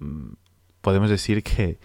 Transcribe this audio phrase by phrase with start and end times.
[0.00, 0.32] mm,
[0.80, 1.78] podemos decir que.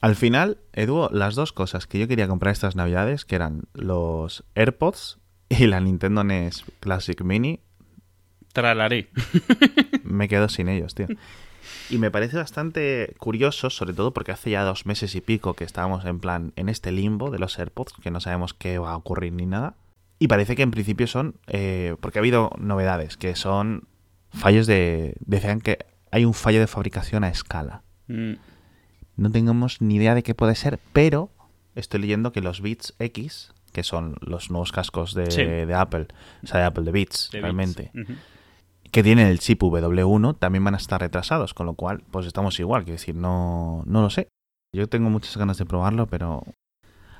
[0.00, 4.44] Al final, Edu, las dos cosas que yo quería comprar estas navidades, que eran los
[4.54, 5.18] AirPods
[5.48, 7.60] y la Nintendo NES Classic Mini,
[8.54, 9.08] Tralarí.
[10.04, 11.08] me quedo sin ellos, tío.
[11.90, 15.64] Y me parece bastante curioso, sobre todo porque hace ya dos meses y pico que
[15.64, 18.96] estábamos en plan en este limbo de los AirPods, que no sabemos qué va a
[18.96, 19.74] ocurrir ni nada.
[20.18, 23.88] Y parece que en principio son, eh, porque ha habido novedades, que son
[24.30, 25.14] fallos de...
[25.20, 25.78] Decían que
[26.10, 27.82] hay un fallo de fabricación a escala.
[28.08, 28.34] Mm,
[29.16, 31.30] No tengamos ni idea de qué puede ser, pero
[31.74, 35.44] estoy leyendo que los Beats X, que son los nuevos cascos de, Sí.
[35.44, 36.06] de Apple,
[36.42, 37.90] o sea, de Apple, de Beats, de realmente.
[38.94, 42.60] Que tienen el chip W1 también van a estar retrasados, con lo cual, pues estamos
[42.60, 44.28] igual, quiero decir, no, no lo sé.
[44.72, 46.44] Yo tengo muchas ganas de probarlo, pero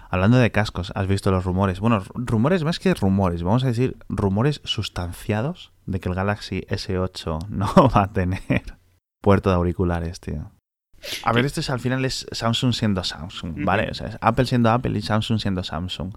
[0.08, 3.96] hablando de cascos, has visto los rumores, bueno, rumores más que rumores, vamos a decir
[4.08, 8.78] rumores sustanciados de que el Galaxy S8 no va a tener
[9.20, 10.52] puerto de auriculares, tío.
[11.24, 13.64] A ver, esto es al final es Samsung siendo Samsung.
[13.64, 13.88] ¿vale?
[13.90, 16.14] O sea, es Apple siendo Apple y Samsung siendo Samsung.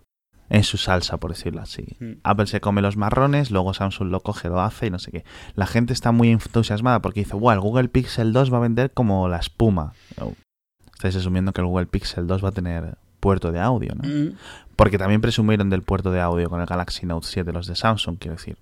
[0.49, 1.97] En su salsa, por decirlo así.
[1.99, 2.19] Mm.
[2.23, 5.25] Apple se come los marrones, luego Samsung lo coge, lo hace y no sé qué.
[5.55, 8.91] La gente está muy entusiasmada porque dice, wow, el Google Pixel 2 va a vender
[8.91, 9.93] como la espuma.
[10.21, 10.33] Oh,
[10.97, 14.07] Estáis asumiendo que el Google Pixel 2 va a tener puerto de audio, ¿no?
[14.07, 14.35] Mm,
[14.75, 18.17] Porque también presumieron del puerto de audio con el Galaxy Note 7 los de Samsung,
[18.17, 18.57] quiero decir.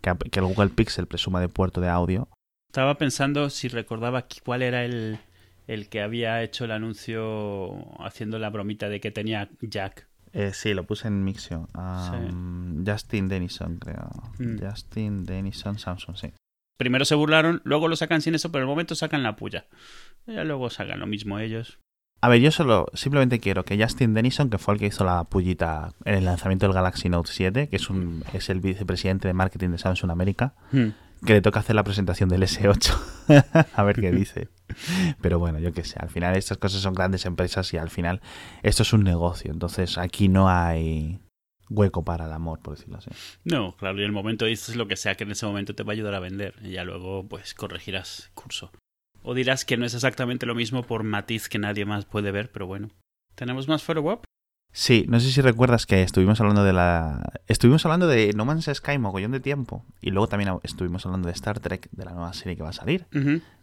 [0.00, 2.28] Que, el Google Pixel presuma de puerto de audio.
[2.68, 5.20] Estaba pensando si recordaba cuál era el,
[5.68, 10.08] el que había hecho el anuncio haciendo la bromita de que tenía Jack.
[10.34, 11.68] Eh, sí, lo puse en Mixio.
[11.74, 14.10] Um, Justin Denison, creo.
[14.38, 14.58] Mm.
[14.58, 16.32] Justin Denison Samsung, sí.
[16.76, 19.66] Primero se burlaron, luego lo sacan sin eso, pero el momento sacan la puya.
[20.26, 21.78] Ya luego sacan lo mismo ellos.
[22.20, 25.22] A ver, yo solo simplemente quiero que Justin Denison, que fue el que hizo la
[25.24, 29.34] pullita en el lanzamiento del Galaxy Note 7, que es, un, es el vicepresidente de
[29.34, 30.88] marketing de Samsung América, Hmm.
[31.24, 33.68] Que le toca hacer la presentación del S8.
[33.74, 34.48] a ver qué dice.
[35.20, 38.20] Pero bueno, yo qué sé, al final estas cosas son grandes empresas y al final
[38.62, 39.50] esto es un negocio.
[39.52, 41.20] Entonces aquí no hay
[41.70, 43.10] hueco para el amor, por decirlo así.
[43.44, 45.82] No, claro, y en el momento dices lo que sea que en ese momento te
[45.82, 46.54] va a ayudar a vender.
[46.62, 48.70] Y ya luego, pues, corregirás curso.
[49.22, 52.50] O dirás que no es exactamente lo mismo por matiz que nadie más puede ver,
[52.52, 52.90] pero bueno.
[53.34, 54.24] ¿Tenemos más follow up?
[54.76, 57.22] Sí, no sé si recuerdas que estuvimos hablando de la.
[57.46, 59.84] Estuvimos hablando de No Man's Sky mogollón de tiempo.
[60.00, 62.72] Y luego también estuvimos hablando de Star Trek, de la nueva serie que va a
[62.72, 63.06] salir,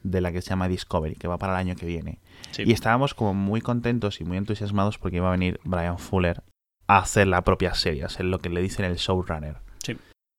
[0.04, 2.20] de la que se llama Discovery, que va para el año que viene.
[2.52, 2.64] Sí.
[2.66, 6.44] Y estábamos como muy contentos y muy entusiasmados porque iba a venir Brian Fuller
[6.88, 9.58] a hacer la propia serie, a ser lo que le dicen el showrunner.
[9.84, 9.98] Sí.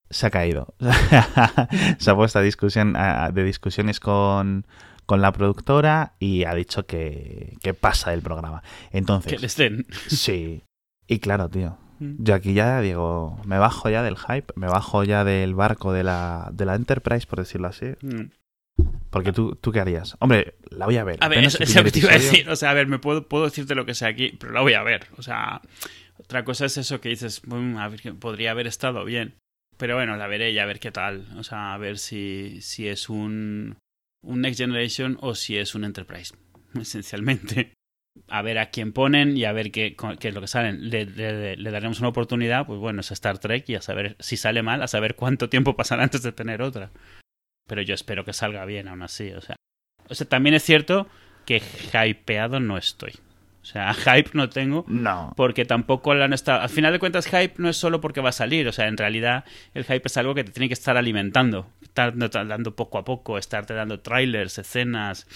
[0.08, 0.74] Se ha caído.
[1.98, 4.66] se ha puesto a discusión, a- de discusiones con,
[5.12, 8.62] con la productora y ha dicho que, que pasa del programa.
[8.92, 9.86] Entonces, Que les den.
[10.06, 10.62] Sí.
[11.06, 11.76] Y claro, tío.
[12.00, 16.02] Yo aquí ya digo, me bajo ya del hype, me bajo ya del barco de
[16.02, 17.92] la, de la Enterprise, por decirlo así.
[18.00, 18.30] Mm.
[19.10, 20.16] Porque tú, ¿tú qué harías?
[20.18, 21.18] Hombre, la voy a ver.
[21.20, 22.48] A ver, eso el es lo que primer te iba a decir.
[22.48, 24.72] O sea, a ver, me puedo, puedo decirte lo que sea aquí, pero la voy
[24.72, 25.08] a ver.
[25.18, 25.60] O sea,
[26.16, 29.34] otra cosa es eso que dices, "Mm, a ver, que podría haber estado bien.
[29.76, 31.26] Pero bueno, la veré y a ver qué tal.
[31.36, 33.76] O sea, a ver si, si es un,
[34.22, 36.34] un Next Generation o si es un Enterprise,
[36.80, 37.74] esencialmente.
[38.28, 40.90] A ver a quién ponen y a ver qué, qué es lo que salen.
[40.90, 41.06] Le,
[41.56, 44.88] daremos una oportunidad, pues bueno, es Star Trek y a saber si sale mal, a
[44.88, 46.90] saber cuánto tiempo pasará antes de tener otra.
[47.66, 49.56] Pero yo espero que salga bien aún así, o sea.
[50.08, 51.08] O sea, también es cierto
[51.46, 51.62] que
[51.92, 53.12] hypeado no estoy.
[53.62, 55.32] O sea, hype no tengo No.
[55.36, 56.60] porque tampoco lo han estado...
[56.62, 58.66] Al final de cuentas, hype no es solo porque va a salir.
[58.66, 61.68] O sea, en realidad el hype es algo que te tiene que estar alimentando.
[61.82, 65.26] Estar dando poco a poco, estarte dando trailers, escenas,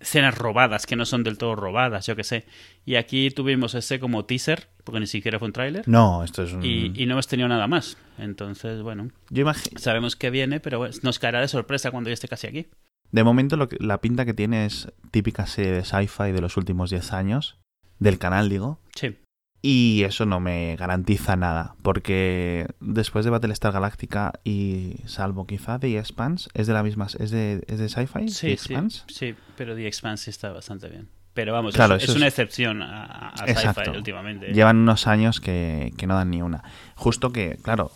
[0.00, 2.46] escenas robadas que no son del todo robadas, yo qué sé.
[2.84, 5.86] Y aquí tuvimos ese como teaser, porque ni siquiera fue un trailer.
[5.86, 6.64] No, esto es un...
[6.64, 7.96] Y, y no hemos tenido nada más.
[8.18, 9.78] Entonces, bueno, Yo imagino...
[9.78, 12.66] sabemos que viene, pero bueno, nos caerá de sorpresa cuando ya esté casi aquí.
[13.12, 16.56] De momento lo que- la pinta que tiene es típica serie de sci-fi de los
[16.56, 17.58] últimos 10 años,
[17.98, 19.16] del canal digo, Sí.
[19.62, 25.98] y eso no me garantiza nada, porque después de Battlestar Galactica y salvo quizá The
[25.98, 28.28] Expanse, ¿es de la misma, es de, es de sci-fi?
[28.28, 29.02] Sí, sí, Expanse?
[29.08, 31.08] sí, pero The Expanse está bastante bien.
[31.34, 34.52] Pero vamos, Claro, es, una excepción a, a sci-fi últimamente.
[34.52, 36.64] Llevan unos años que, que no dan ni una.
[36.96, 37.92] Justo que, claro,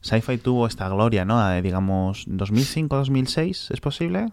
[0.00, 1.44] Sci-Fi tuvo esta gloria, ¿no?
[1.48, 4.28] De, digamos, 2005-2006, ¿es posible?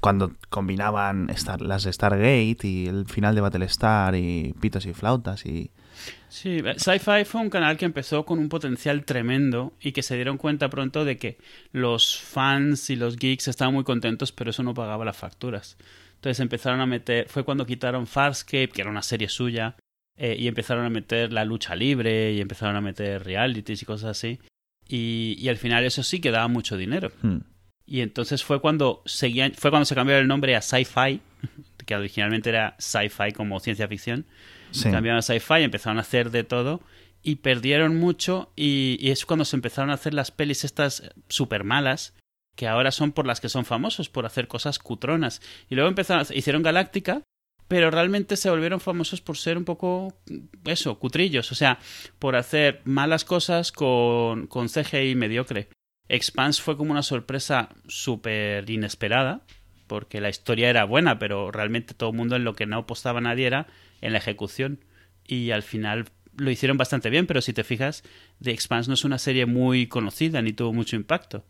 [0.00, 5.70] Cuando combinaban Star- las Stargate y el final de Battlestar y pitos y flautas y...
[6.28, 10.36] Sí, Sci-Fi fue un canal que empezó con un potencial tremendo y que se dieron
[10.36, 11.38] cuenta pronto de que
[11.72, 15.78] los fans y los geeks estaban muy contentos, pero eso no pagaba las facturas.
[16.16, 19.76] Entonces empezaron a meter, fue cuando quitaron Farscape, que era una serie suya,
[20.18, 24.10] eh, y empezaron a meter la lucha libre y empezaron a meter realities y cosas
[24.10, 24.38] así.
[24.88, 27.10] Y, y al final eso sí que daba mucho dinero.
[27.22, 27.38] Hmm.
[27.86, 31.20] Y entonces fue cuando seguían, fue cuando se cambió el nombre a Sci-Fi,
[31.86, 34.26] que originalmente era Sci-Fi como ciencia ficción.
[34.72, 34.90] Sí.
[34.90, 36.80] Cambiaron a Sci-Fi, empezaron a hacer de todo
[37.22, 41.64] y perdieron mucho y, y es cuando se empezaron a hacer las pelis estas super
[41.64, 42.14] malas
[42.56, 45.40] que ahora son por las que son famosos, por hacer cosas cutronas.
[45.68, 47.22] Y luego empezaron, a- hicieron Galáctica,
[47.68, 50.14] pero realmente se volvieron famosos por ser un poco,
[50.64, 51.78] eso, cutrillos, o sea,
[52.18, 55.68] por hacer malas cosas con, con CGI mediocre.
[56.08, 59.42] Expanse fue como una sorpresa súper inesperada,
[59.86, 63.20] porque la historia era buena, pero realmente todo el mundo en lo que no apostaba
[63.20, 63.66] nadie era
[64.00, 64.80] en la ejecución.
[65.26, 66.06] Y al final
[66.36, 68.02] lo hicieron bastante bien, pero si te fijas,
[68.42, 71.44] The Expanse no es una serie muy conocida ni tuvo mucho impacto.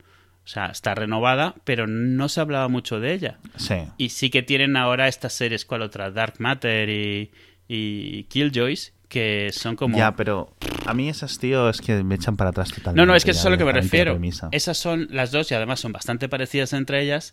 [0.44, 3.38] O sea, está renovada, pero no se hablaba mucho de ella.
[3.56, 3.75] Sí.
[3.99, 6.12] Y sí que tienen ahora estas series, ¿cuál otra?
[6.12, 7.32] Dark Matter y,
[7.67, 9.97] y Killjoys, que son como...
[9.97, 10.55] Ya, pero
[10.85, 12.97] a mí esas, tío, es que me echan para atrás totalmente.
[13.00, 14.19] No, no, es que eso es a lo que me refiero.
[14.53, 17.32] Esas son las dos y además son bastante parecidas entre ellas.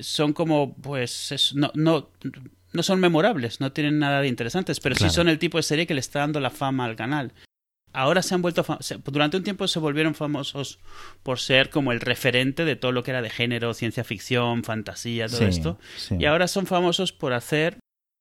[0.00, 2.10] Son como, pues, es- no, no,
[2.72, 5.10] no son memorables, no tienen nada de interesantes, pero Claro.
[5.10, 7.32] sí son el tipo de serie que le está dando la fama al canal.
[7.94, 8.66] Ahora se han vuelto,
[9.06, 10.78] durante un tiempo se volvieron famosos
[11.22, 15.26] por ser como el referente de todo lo que era de género, ciencia ficción, fantasía,
[15.26, 15.78] todo Sí, esto.
[15.96, 16.16] sí.
[16.20, 17.78] Y ahora son famosos por hacer,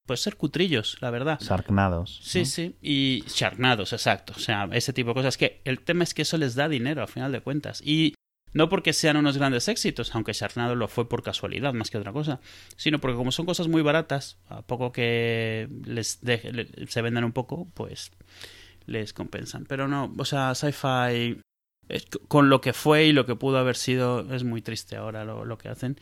[0.08, 1.40] pues ser cutrillos, la verdad.
[1.40, 2.20] Sarknados.
[2.24, 2.46] Sí, ¿no?
[2.46, 2.76] sí.
[2.82, 4.34] Y charnados, exacto.
[4.36, 5.38] O sea, ese tipo de cosas.
[5.38, 7.82] Que el tema es que eso les da dinero, a final de cuentas.
[7.86, 8.16] Y
[8.54, 12.14] no porque sean unos grandes éxitos, aunque Charnado lo fue por casualidad más que otra
[12.14, 12.40] cosa,
[12.78, 17.26] sino porque como son cosas muy baratas, a poco que les deje- le- se vendan
[17.26, 18.12] un poco, pues
[18.86, 19.66] les compensan.
[19.68, 21.42] Pero no, o sea, sci-fi
[21.90, 25.26] c- con lo que fue y lo que pudo haber sido es muy triste ahora
[25.26, 26.00] lo, lo que hacen.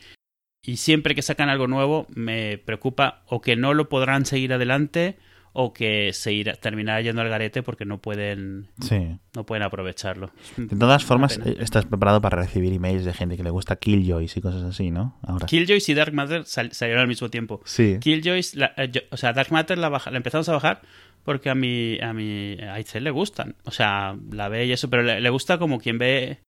[0.66, 5.18] Y siempre que sacan algo nuevo me preocupa o que no lo podrán seguir adelante
[5.58, 9.18] o que se irá, terminará yendo al garete porque no pueden Sí.
[9.36, 10.32] no pueden aprovecharlo.
[10.58, 14.36] De todas formas, eh, estás preparado para recibir emails de gente que le gusta Killjoys
[14.36, 15.18] y cosas así, ¿no?
[15.24, 15.46] Ahora.
[15.46, 17.62] Killjoys y Dark Matter sal- salieron al mismo tiempo.
[17.64, 17.98] Sí.
[18.02, 20.82] Killjoys, la- eh, yo- o sea, Dark Matter la, baja- la empezamos a bajar
[21.24, 23.56] porque a mi a mi a Itzel le gustan.
[23.64, 26.40] O sea, la ve y eso, pero le, le gusta como quien ve,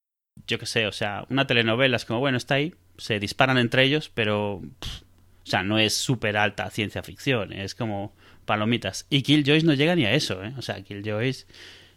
[0.47, 1.97] yo qué sé, o sea, una telenovela.
[1.97, 5.95] Es como, bueno, está ahí, se disparan entre ellos, pero, pff, o sea, no es
[5.95, 8.13] súper alta ciencia ficción, es como
[8.45, 9.07] palomitas.
[9.09, 10.53] Y Killjoys no llega ni a eso, ¿eh?
[10.57, 11.47] O sea, Killjoys,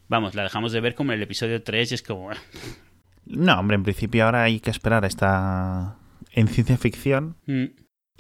[0.09, 2.31] vamos, la dejamos de ver como en el episodio 3 y es como,
[3.27, 5.97] No, hombre, en principio ahora hay que esperar a esta
[6.33, 7.65] en ciencia ficción mm,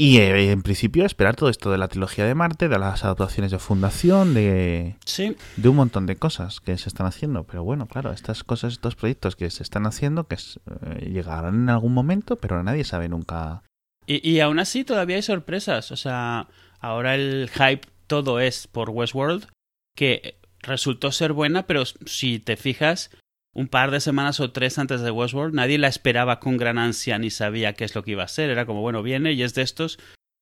[0.00, 3.50] y eh, en principio esperar todo esto de la trilogía de Marte, de las adaptaciones
[3.50, 7.44] de Fundación, de, sí, de un montón de cosas que se están haciendo.
[7.44, 11.68] Pero bueno, claro, estas cosas, estos proyectos que se están haciendo, que eh, llegarán en
[11.68, 13.62] algún momento, pero nadie sabe nunca.
[14.06, 15.92] Y, y aún así todavía hay sorpresas.
[15.92, 16.48] O sea,
[16.78, 19.48] ahora el hype todo es por Westworld,
[19.94, 23.10] que resultó ser buena, pero si te fijas,
[23.52, 27.18] un par de semanas o tres antes de Westworld, nadie la esperaba con gran ansia
[27.18, 28.50] ni sabía qué es lo que iba a ser.
[28.50, 29.98] Era como, bueno, viene y es de estos.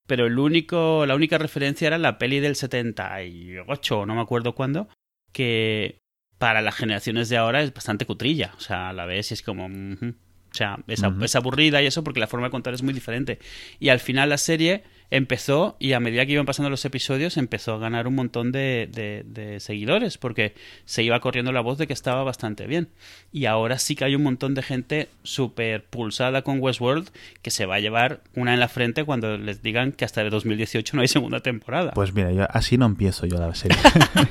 [0.07, 4.89] Pero el único, la única referencia era la peli del 78, no me acuerdo cuándo,
[5.33, 5.99] que
[6.39, 8.53] para las generaciones de ahora es bastante cutrilla.
[8.57, 9.67] O sea, la ves y es como...
[9.67, 10.85] O sea, a-
[11.25, 13.39] es aburrida y eso porque la forma de contar es muy diferente.
[13.79, 17.75] Y al final la serie empezó y a medida que iban pasando los episodios empezó
[17.75, 21.87] a ganar un montón de, de- de seguidores porque se iba corriendo la voz de
[21.87, 22.89] que estaba bastante bien.
[23.33, 27.09] Y ahora sí que hay un montón de gente súper pulsada con Westworld
[27.43, 30.31] que se va a llevar una en la frente cuando les digan que hasta el
[30.31, 31.93] 2018 no hay segunda temporada.
[31.93, 33.79] Pues mira, yo así no empiezo yo la serie.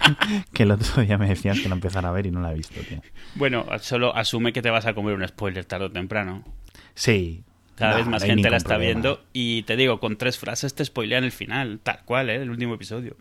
[0.53, 2.55] que el otro día me decían que la empezara a ver y no la he
[2.55, 3.01] visto, tío.
[3.35, 6.43] Bueno, solo asume que te vas a comer un spoiler tarde o temprano.
[6.93, 7.43] Sí.
[7.77, 8.91] Cada vez más no gente la está problema.
[8.93, 12.41] viendo y te digo, con tres frases te spoilean el final, tal cual, ¿eh?
[12.41, 13.15] El último episodio.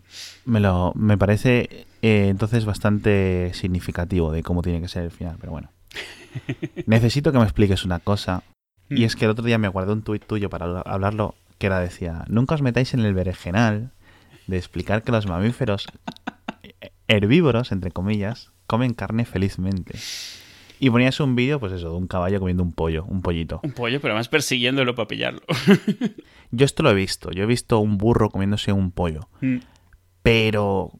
[0.45, 5.37] Me, lo, me parece eh, entonces bastante significativo de cómo tiene que ser el final,
[5.39, 5.71] pero bueno.
[6.85, 8.43] Necesito que me expliques una cosa.
[8.89, 11.67] Y es que el otro día me guardé un tuit tuyo para habla- hablarlo, que
[11.67, 13.91] era, decía, nunca os metáis en el berenjenal
[14.47, 15.87] de explicar que los mamíferos
[16.63, 19.99] eh, herbívoros, entre comillas, comen carne felizmente.
[20.79, 23.59] Y ponías un vídeo, pues eso, de un caballo comiendo un pollo, un pollito.
[23.63, 25.41] Un pollo, pero además persiguiéndolo para pillarlo.
[26.51, 29.27] Yo esto lo he visto, yo he visto un burro comiéndose un pollo.
[29.41, 29.57] Mm.
[30.23, 30.91] Pero,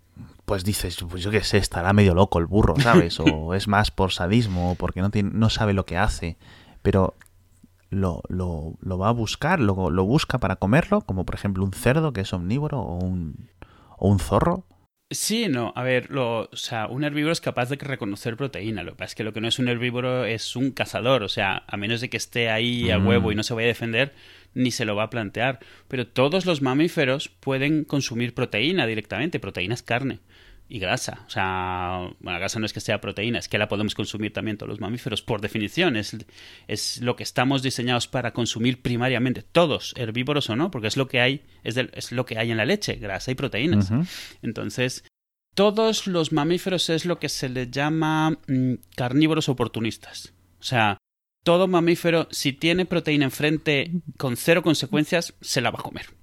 [0.46, 3.20] pues dices, pues yo qué sé, estará medio loco el burro, ¿sabes?
[3.20, 6.38] O es más por sadismo, o porque no, tiene, no sabe lo que hace.
[6.82, 7.16] Pero
[7.90, 11.74] lo, lo, lo va a buscar, lo, lo busca para comerlo, como por ejemplo un
[11.74, 13.50] cerdo que es omnívoro o un,
[13.98, 14.66] o un zorro.
[15.10, 18.84] Sí, no, a ver, lo, o sea, un herbívoro es capaz de reconocer proteína.
[18.84, 21.24] Lo que pasa es que lo que no es un herbívoro es un cazador.
[21.24, 23.08] O sea, a menos de que esté ahí a Mm.
[23.08, 24.14] huevo y no se vaya a defender,
[24.54, 25.60] ni se lo va a plantear.
[25.88, 29.40] Pero todos los mamíferos pueden consumir proteína directamente.
[29.40, 30.20] Proteína es carne.
[30.70, 31.24] Y grasa.
[31.28, 34.34] O sea, bueno, la grasa no es que sea proteína, es que la podemos consumir
[34.34, 35.96] también todos los mamíferos por definición.
[35.96, 36.16] Es,
[36.68, 41.08] es lo que estamos diseñados para consumir primariamente, todos, herbívoros o no, porque es lo
[41.08, 43.92] que hay, es, es lo que hay en la leche, grasa y proteínas.
[44.42, 45.04] Entonces,
[45.56, 50.34] todos los mamíferos es lo que se les llama mm, carnívoros oportunistas.
[50.60, 50.98] O sea,
[51.44, 56.17] todo mamífero, si tiene proteína enfrente con cero consecuencias, se la va a comer.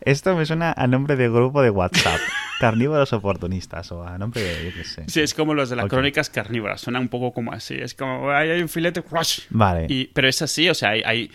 [0.00, 2.20] Esto me suena a nombre de grupo de WhatsApp.
[2.60, 5.04] Carnívoros oportunistas o a nombre de, yo qué sé.
[5.08, 6.82] Sí, es como los de las crónicas carnívoras.
[6.82, 7.74] Suena un poco como así.
[7.74, 9.02] Es como, hay un filete,
[9.48, 9.86] Vale.
[9.88, 11.30] Y, pero es así, o sea, hay,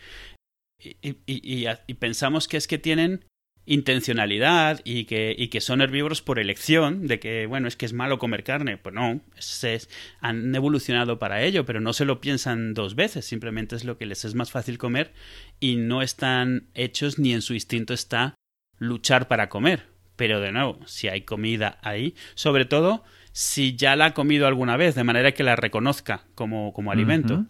[0.80, 3.26] y, y, y, pensamos que es que tienen
[3.66, 7.94] intencionalidad y que, y que son herbívoros por elección, de que, bueno, es que es
[7.94, 8.78] malo comer carne.
[8.78, 9.90] Pues no, es,
[10.20, 14.06] han evolucionado para ello, pero no se lo piensan dos veces, simplemente es lo que
[14.06, 15.14] les es más fácil comer
[15.60, 18.36] y no están hechos ni en su instinto está
[18.78, 19.86] luchar para comer.
[20.16, 24.78] Pero de nuevo, si hay comida ahí, sobre todo si ya la ha comido alguna
[24.78, 27.46] vez, de manera que la reconozca como, como alimento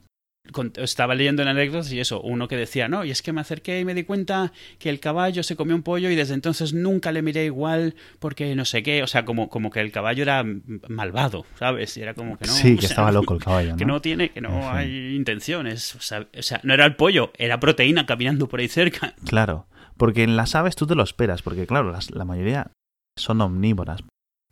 [0.76, 3.80] estaba leyendo en anécdotas y eso, uno que decía, no, y es que me acerqué
[3.80, 7.12] y me di cuenta que el caballo se comió un pollo y desde entonces nunca
[7.12, 10.44] le miré igual porque no sé qué, o sea, como, como que el caballo era
[10.90, 11.96] malvado, ¿sabes?
[11.98, 12.54] Y era como que no.
[12.54, 13.72] Sí, que estaba loco el caballo.
[13.72, 13.78] ¿no?
[13.78, 17.32] Que no tiene, que no hay intenciones, o sea, o sea, no era el pollo,
[17.38, 19.14] era proteína caminando por ahí cerca.
[19.26, 19.68] Claro,
[19.98, 22.72] porque en las aves tú te lo esperas, porque claro, las, la mayoría
[23.18, 24.04] son omnívoras.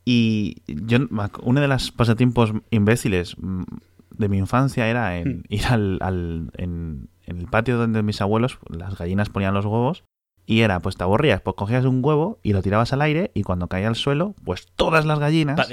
[0.06, 1.00] Y yo,
[1.44, 3.36] uno de los pasatiempos imbéciles
[4.20, 5.44] de mi infancia era en hmm.
[5.50, 10.04] ir al, al en, en, el patio donde mis abuelos, las gallinas ponían los huevos,
[10.50, 13.44] y era, pues te aburrías, pues cogías un huevo y lo tirabas al aire y
[13.44, 15.70] cuando caía al suelo, pues todas las gallinas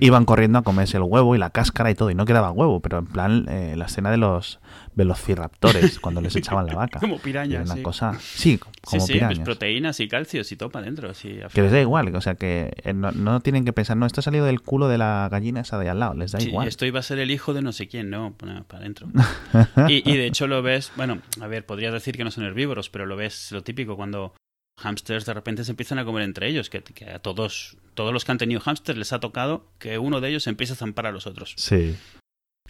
[0.00, 2.80] iban corriendo a comerse el huevo y la cáscara y todo, y no quedaba huevo,
[2.80, 4.58] pero en plan eh, la escena de los
[5.00, 7.00] velociraptores cuando les echaban la vaca.
[7.00, 7.66] como pirañas.
[7.66, 7.82] Una sí.
[7.82, 8.72] cosa, sí, como
[9.06, 11.10] sí, sí, pues proteínas y calcios y todo para adentro.
[11.12, 14.22] que les da igual, o sea que eh, no, tienen que pensar, no, esto ha
[14.22, 16.68] salido del culo de la gallina esa de al lado, les da igual.
[16.68, 19.08] Esto iba a ser el hijo de no sé quién, no, para adentro.
[19.88, 22.90] y, y de hecho lo ves, bueno, a ver, podrías decir que no son herbívoros,
[22.90, 24.34] pero lo ves lo típico cuando
[24.80, 28.32] hamsters de repente se empiezan a comer entre ellos, que, a todos, todos los que
[28.32, 31.26] han tenido hamsters les ha tocado que uno de ellos empieza a zampar a los
[31.26, 31.54] otros.
[31.56, 31.96] Sí.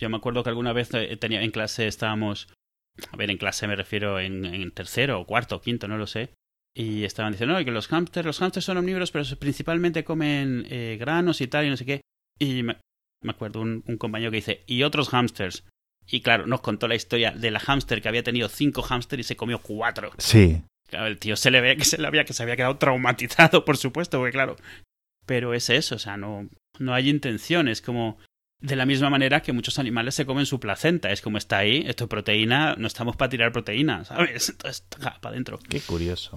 [0.01, 2.49] Yo me acuerdo que alguna vez eh, tenía, en clase estábamos,
[3.13, 6.31] a ver, en clase me refiero en, tercero o cuarto o quinto, no lo sé,
[6.75, 10.97] y estaban diciendo, no, que los hamsters, los hamsters son omnívoros, pero principalmente comen eh,
[10.99, 12.01] granos y tal, y no sé qué.
[12.39, 12.77] Y me,
[13.29, 15.65] acuerdo un, un compañero que dice, y otros hamsters.
[16.07, 19.25] Y claro, nos contó la historia de la hámster que había tenido cinco hámster y
[19.25, 20.11] se comió cuatro.
[20.19, 20.63] Sí.
[20.89, 23.65] Claro, el tío se le ve que se le había que se había quedado traumatizado,
[23.67, 24.57] por supuesto, porque claro.
[25.27, 28.19] Pero es eso, o sea, no, no hay intenciones, como
[28.61, 31.11] de la misma manera que muchos animales se comen su placenta.
[31.11, 34.51] Es como está ahí, esto es proteína, no estamos para tirar proteína, ¿sabes?
[34.51, 35.59] Entonces, para adentro.
[35.69, 36.37] Qué curioso.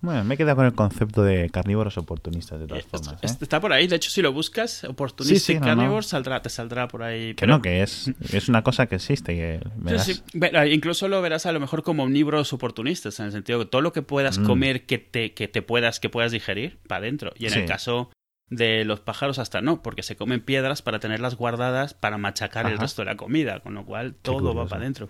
[0.00, 3.14] Bueno, me he quedado con el concepto de carnívoros oportunistas, de todas formas.
[3.22, 3.36] ¿eh?
[3.40, 7.34] Está por ahí, de hecho, si lo buscas, oportunistic carnivores, Saldrá, te saldrá por ahí.
[7.34, 9.34] Que no, que es, es una cosa que existe.
[9.34, 10.20] Que sí,
[10.70, 13.92] incluso lo verás a lo mejor como omnívoros oportunistas, en el sentido que todo lo
[13.92, 14.44] que puedas mm.
[14.44, 17.32] comer que te, que te puedas, que puedas digerir, para adentro.
[17.38, 18.10] Y en el caso
[18.50, 22.78] de los pájaros hasta no, porque se comen piedras para tenerlas guardadas para machacar el
[22.78, 25.08] resto de la comida, con lo cual todo va para adentro.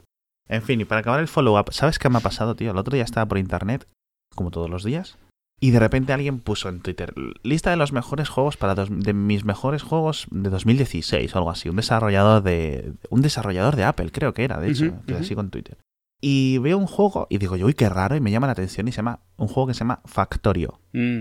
[0.48, 2.70] En fin, y para acabar el follow-up, ¿sabes qué me ha pasado, tío?
[2.70, 3.88] El otro día estaba por internet,
[4.34, 5.18] como todos los días,
[5.60, 9.44] y de repente alguien puso en Twitter lista de los mejores juegos para de mis
[9.44, 14.34] mejores juegos de 2016 o algo así, un desarrollador de un desarrollador de Apple, creo
[14.34, 15.78] que era, de hecho, que así con Twitter.
[16.20, 18.88] Y veo un juego y digo, yo, uy, qué raro, y me llama la atención
[18.88, 20.80] y se llama un juego que se llama Factorio.
[20.92, 21.20] Mm,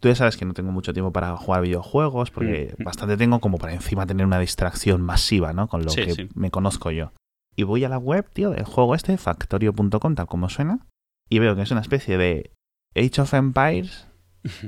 [0.00, 2.84] Tú ya sabes que no tengo mucho tiempo para jugar videojuegos, porque mm.
[2.84, 5.68] bastante tengo como para encima tener una distracción masiva, ¿no?
[5.68, 7.12] Con lo que me conozco yo.
[7.56, 10.86] Y voy a la web, tío, del juego este, factorio.com, tal como suena,
[11.28, 12.52] y veo que es una especie de
[12.94, 14.06] Age of Empires,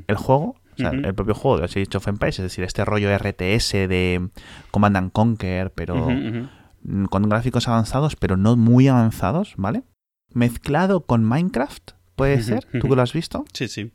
[0.09, 3.17] el juego, o sea, el propio juego de Age of Empires, es decir, este rollo
[3.17, 4.31] RTS de
[4.73, 6.09] Command and Conquer, pero
[7.09, 9.85] con gráficos avanzados, pero no muy avanzados, ¿vale?
[10.33, 12.65] Mezclado con Minecraft, ¿puede ser?
[12.81, 13.45] ¿Tú que lo has visto?
[13.53, 13.93] Sí, sí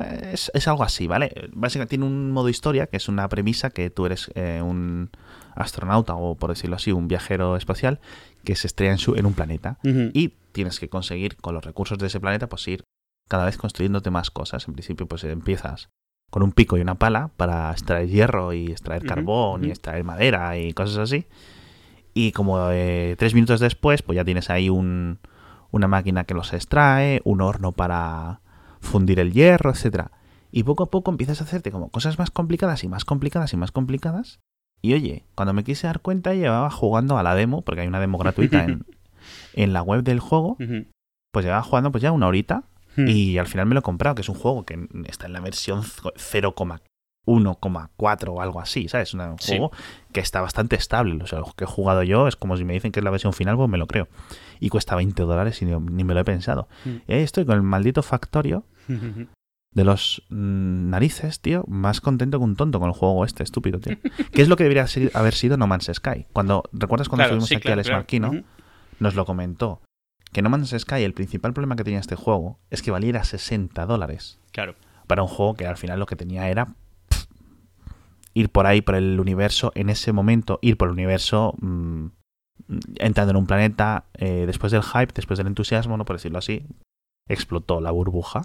[0.00, 1.50] es, algo así, ¿vale?
[1.52, 5.10] Básicamente tiene un modo historia, que es una premisa que tú eres eh, un,
[5.54, 8.00] astronauta o por decirlo así, un viajero espacial
[8.44, 11.98] que se estrella en, su, en un planeta y tienes que conseguir con los recursos
[11.98, 12.84] de ese planeta pues ir
[13.28, 14.66] cada vez construyéndote más cosas.
[14.66, 15.90] En principio pues empiezas
[16.30, 20.58] con un pico y una pala para extraer hierro y extraer carbón y extraer madera
[20.58, 21.26] y cosas así.
[22.14, 25.18] Y como eh, tres minutos después pues ya tienes ahí un,
[25.70, 28.41] una máquina que los extrae, un horno para
[28.82, 30.10] fundir el hierro, etcétera.
[30.50, 33.56] Y poco a poco empiezas a hacerte como cosas más complicadas y más complicadas y
[33.56, 34.40] más complicadas.
[34.82, 38.00] Y oye, cuando me quise dar cuenta llevaba jugando a la demo, porque hay una
[38.00, 38.84] demo gratuita en,
[39.54, 40.58] en la web del juego,
[41.32, 43.08] pues llevaba jugando pues ya una horita Hmm.
[43.08, 45.40] y al final me lo he comprado, que es un juego que está en la
[45.40, 45.80] versión
[47.26, 49.14] 0,1,4 o algo así, ¿sabes?
[49.14, 49.52] Un Sí.
[49.52, 49.72] juego
[50.12, 51.22] que está bastante estable.
[51.22, 53.10] O sea, lo que he jugado yo es como si me dicen que es la
[53.10, 54.08] versión final, pues me lo creo.
[54.60, 56.68] Y cuesta 20 dólares y ni, me lo he pensado.
[56.84, 56.96] Hmm.
[57.08, 58.64] Y ahí estoy con el maldito Factorio.
[59.74, 63.80] de los mm, narices, tío, más contento que un tonto con el juego este, estúpido,
[63.80, 63.96] tío.
[64.32, 66.26] ¿Qué es lo que debería ser- haber sido No Man's Sky?
[66.32, 68.44] Cuando, ¿Recuerdas cuando Claro, subimos sí, aquí claro, al claro.
[69.00, 69.80] Nos lo comentó.
[70.32, 73.84] Que No Man's Sky, el principal problema que tenía este juego es que valiera 60
[73.86, 74.74] dólares Claro.
[75.06, 76.66] para un juego que al final lo que tenía era
[77.08, 77.24] pff,
[78.34, 82.06] ir por ahí por el universo en ese momento ir por el universo mm,
[82.96, 86.64] entrando en un planeta eh, después del hype después del entusiasmo no por decirlo así
[87.28, 88.42] explotó la burbuja.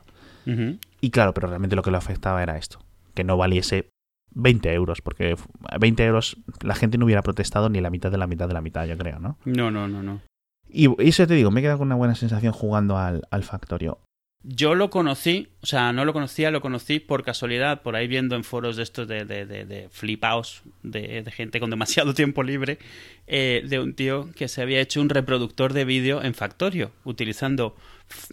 [1.01, 2.79] Y claro pero realmente lo que lo afectaba era esto
[3.13, 3.89] que no valiese
[4.33, 8.11] 20 euros porque f- a 20 euros la gente no hubiera protestado ni la mitad
[8.11, 10.21] de la mitad de la mitad yo creo no No, no, no, no.
[10.69, 13.99] y eso te digo me he quedado con una buena sensación jugando al, al Factorio.
[14.43, 18.35] Yo lo conocí, o sea, no lo conocía, lo conocí por casualidad, por ahí viendo
[18.35, 22.43] en foros de estos de, de, de, de flipaos, de, de gente con demasiado tiempo
[22.43, 22.77] libre,
[23.25, 27.75] eh, de un tío que se había hecho un reproductor de vídeo en Factorio, utilizando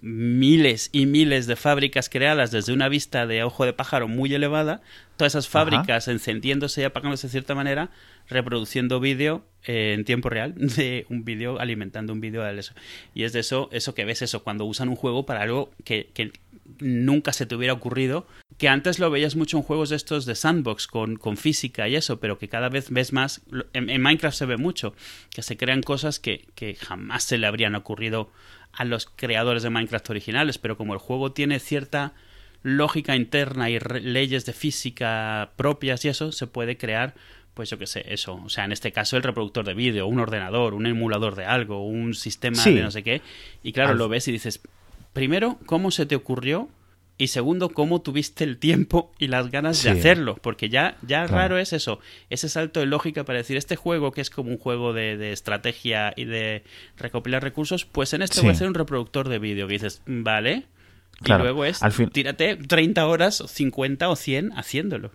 [0.00, 4.83] miles y miles de fábricas creadas desde una vista de ojo de pájaro muy elevada,
[5.16, 7.90] todas esas fábricas encendiéndose y apagándose de cierta manera,
[8.28, 12.75] reproduciendo vídeo eh, en tiempo real de un vídeo alimentando un vídeo de eso.
[13.14, 16.11] Y es de eso, eso que ves eso, cuando usan un juego para algo que,
[16.14, 16.33] que
[16.79, 18.27] nunca se te hubiera ocurrido,
[18.59, 21.96] que antes lo veías mucho en juegos de estos de sandbox con, con física y
[21.96, 24.94] eso, pero que cada vez ves más, en Minecraft se ve mucho,
[25.31, 28.31] que se crean cosas que, que jamás se le habrían ocurrido
[28.76, 32.12] a los creadores de Minecraft originales, pero como el juego tiene cierta
[32.62, 37.14] lógica interna y leyes de física propias y eso, se puede crear,
[37.52, 38.34] pues yo qué sé, eso.
[38.42, 41.87] O sea, en este caso el reproductor de vídeo, un ordenador, un emulador de algo,
[41.87, 42.72] un sistema Sí.
[42.74, 43.20] de no sé qué.
[43.62, 44.60] Y claro, Al- lo ves y dices,
[45.12, 46.68] primero, ¿cómo se te ocurrió?
[47.16, 50.37] Y segundo, ¿cómo tuviste el tiempo y las ganas de hacerlo?
[50.42, 51.35] Porque ya, ya Claro.
[51.37, 54.59] raro es eso, ese salto de lógica para decir, este juego que es como un
[54.59, 56.64] juego de, de estrategia y de
[56.96, 58.40] recopilar recursos, pues en este Sí.
[58.40, 59.68] voy a hacer un reproductor de vídeo.
[59.68, 60.64] Que dices, vale.
[61.22, 65.12] Claro, y luego es, al fin- tírate 30 horas, o 50 o 100 haciéndolo.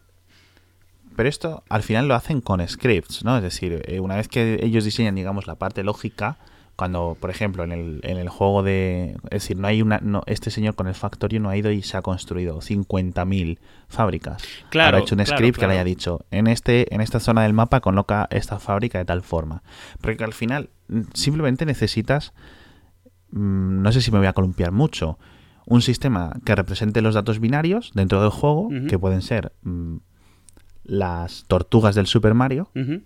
[1.18, 3.36] Pero esto al final lo hacen con scripts, ¿no?
[3.36, 6.38] Es decir, eh, una vez que ellos diseñan, digamos, la parte lógica,
[6.80, 9.18] cuando, por ejemplo, en el, en el juego de...
[9.26, 10.00] Es decir, no hay una...
[10.02, 14.42] No, este señor con el Factorio no ha ido y se ha construido 50.000 fábricas.
[14.70, 17.20] Claro, Ahora ha hecho un claro, script que le haya dicho, en, este, en esta
[17.20, 19.62] zona del mapa coloca esta fábrica de tal forma.
[20.00, 22.32] Porque al final mm, simplemente necesitas...
[23.32, 25.20] mm, No sé si me voy a columpiar mucho.
[25.66, 29.98] Un sistema que represente los datos binarios dentro del juego, que pueden ser mm,
[30.84, 33.02] las tortugas del Super Mario, Ujú.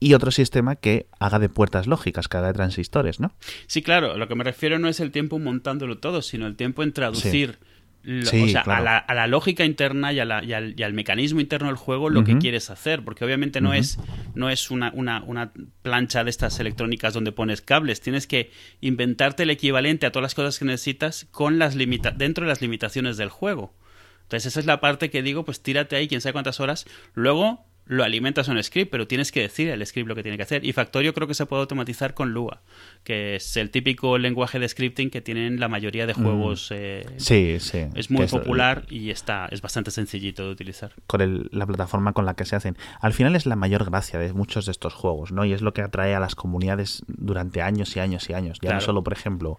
[0.00, 3.32] Y otro sistema que haga de puertas lógicas, que haga de transistores, ¿no?
[3.66, 6.82] Sí, claro, lo que me refiero no es el tiempo montándolo todo, sino el tiempo
[6.82, 7.58] en traducir
[8.02, 8.80] lo- Sí, o sea, claro.
[8.80, 11.66] a, la, a la lógica interna y, a la- y al, y al mecanismo interno
[11.66, 13.98] del juego lo que quieres hacer, porque obviamente no es,
[14.34, 19.42] no es una, una, una plancha de estas electrónicas donde pones cables, tienes que inventarte
[19.42, 23.18] el equivalente a todas las cosas que necesitas con las limita dentro de las limitaciones
[23.18, 23.74] del juego.
[24.22, 27.66] Entonces esa es la parte que digo, pues tírate ahí quién sabe cuántas horas, luego
[27.90, 30.44] lo alimentas en un script, pero tienes que decir el script lo que tiene que
[30.44, 30.64] hacer.
[30.64, 32.62] Y Factorio creo que se puede automatizar con Lua,
[33.02, 36.68] que es el típico lenguaje de scripting que tienen la mayoría de juegos.
[36.70, 37.18] eh, Mm.
[37.18, 37.78] Sí, sí.
[37.96, 40.92] es muy es popular y está, es bastante sencillito de utilizar.
[41.08, 42.76] Con el- la plataforma con la que se hacen.
[43.00, 45.44] Al final es la mayor gracia de muchos de estos juegos, ¿no?
[45.44, 48.58] Y es lo que atrae a las comunidades durante años y años y años.
[48.62, 49.58] Ya no solo, por ejemplo,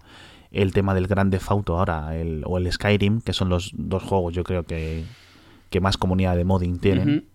[0.52, 4.34] el tema del Grande Auto ahora, el, o el Skyrim, que son los dos juegos,
[4.34, 5.04] yo creo que,
[5.70, 7.26] que más comunidad de modding tienen.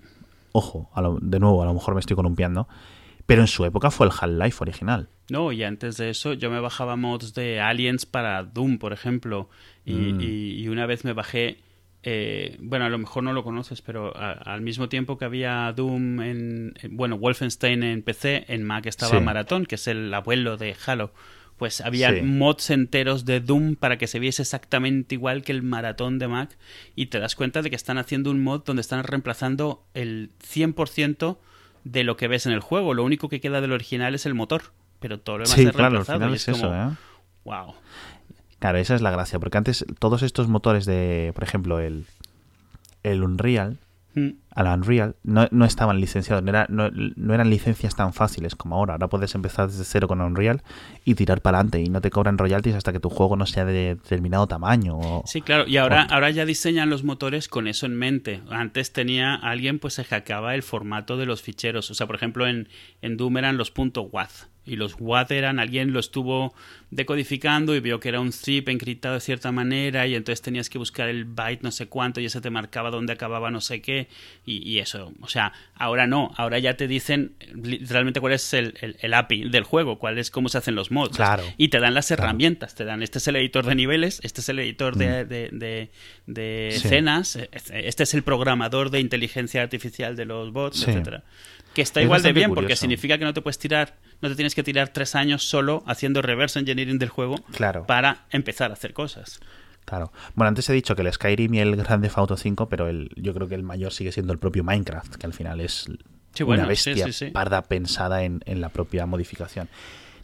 [0.52, 2.68] Ojo, a lo- de nuevo, a lo mejor me estoy columpiando.
[3.26, 5.08] Pero en su época fue el Half-Life original.
[5.30, 9.48] No, y antes de eso yo me bajaba mods de Aliens para Doom, por ejemplo.
[9.84, 10.20] Y, Mm.
[10.20, 11.58] y- y una vez me bajé,
[12.04, 15.72] eh, bueno, a lo mejor no lo conoces, pero a- al mismo tiempo que había
[15.72, 19.24] Doom en, en- bueno, Wolfenstein en PC, en Mac estaba Sí.
[19.24, 21.12] Maratón, que es el abuelo de Halo.
[21.56, 22.20] Pues había Sí.
[22.22, 26.56] mods enteros de Doom para que se viese exactamente igual que el maratón de Mac
[26.94, 31.38] y te das cuenta de que están haciendo un mod donde están reemplazando el 100%
[31.84, 32.92] de lo que ves en el juego.
[32.94, 35.70] Lo único que queda del original es el motor, pero todo lo demás Sí, es
[35.72, 36.18] claro, al reemplazado.
[36.18, 36.94] final y es es como, eso, ¿eh?
[37.44, 37.74] wow.
[38.58, 42.04] Claro, esa es la gracia, porque antes todos estos motores de, por ejemplo, el,
[43.02, 43.78] el Unreal,
[44.14, 44.30] Mm.
[44.56, 48.74] Al Unreal, no, no estaban licenciados, no, era- no- no eran licencias tan fáciles como
[48.76, 48.94] ahora.
[48.94, 50.62] Ahora puedes empezar desde cero con Unreal
[51.04, 53.64] y tirar para adelante y no te cobran royalties hasta que tu juego no sea
[53.64, 54.96] de determinado tamaño.
[54.98, 58.40] o- Sí, claro, y ahora, o- ahora ya diseñan los motores con eso en mente.
[58.50, 61.90] Antes tenía alguien, pues se hackeaba el formato de los ficheros.
[61.90, 62.68] O sea, por ejemplo, en,
[63.02, 64.30] en Doom eran los .wav.
[64.68, 66.52] Y los WAD eran, alguien lo estuvo
[66.90, 70.78] decodificando y vio que era un zip encriptado de cierta manera y entonces tenías que
[70.78, 74.08] buscar el byte no sé cuánto y ese te marcaba dónde acababa no sé qué
[74.48, 75.12] y, y eso.
[75.20, 79.48] O sea, ahora no, ahora ya te dicen literalmente cuál es el, el- el API
[79.50, 81.16] del juego, cuál es cómo se hacen los mods.
[81.16, 81.42] Claro.
[81.58, 82.22] Y te dan las Claro.
[82.22, 85.48] herramientas, te dan, este es el editor de niveles, este es el editor de, de,
[85.52, 85.90] de-
[86.26, 86.78] de Mm.
[86.80, 86.86] Sí.
[86.86, 87.38] escenas,
[87.72, 90.90] este es el programador de inteligencia artificial de los bots, Sí.
[90.90, 91.24] etcétera.
[91.74, 94.34] Que está Es igual de bien, porque significa que no te puedes tirar, no te
[94.36, 97.84] tienes que tirar tres años solo haciendo reverse engineering del juego Claro.
[97.86, 99.40] para empezar a hacer cosas.
[99.86, 100.12] Claro.
[100.34, 103.10] Bueno, antes he dicho que el Skyrim y el Grand Theft Auto 5, pero el,
[103.16, 105.86] yo creo que el mayor sigue siendo el propio Minecraft, que al final es
[106.34, 107.30] Sí, bueno, una bestia sí, sí.
[107.30, 109.68] parda pensada en, en la propia modificación.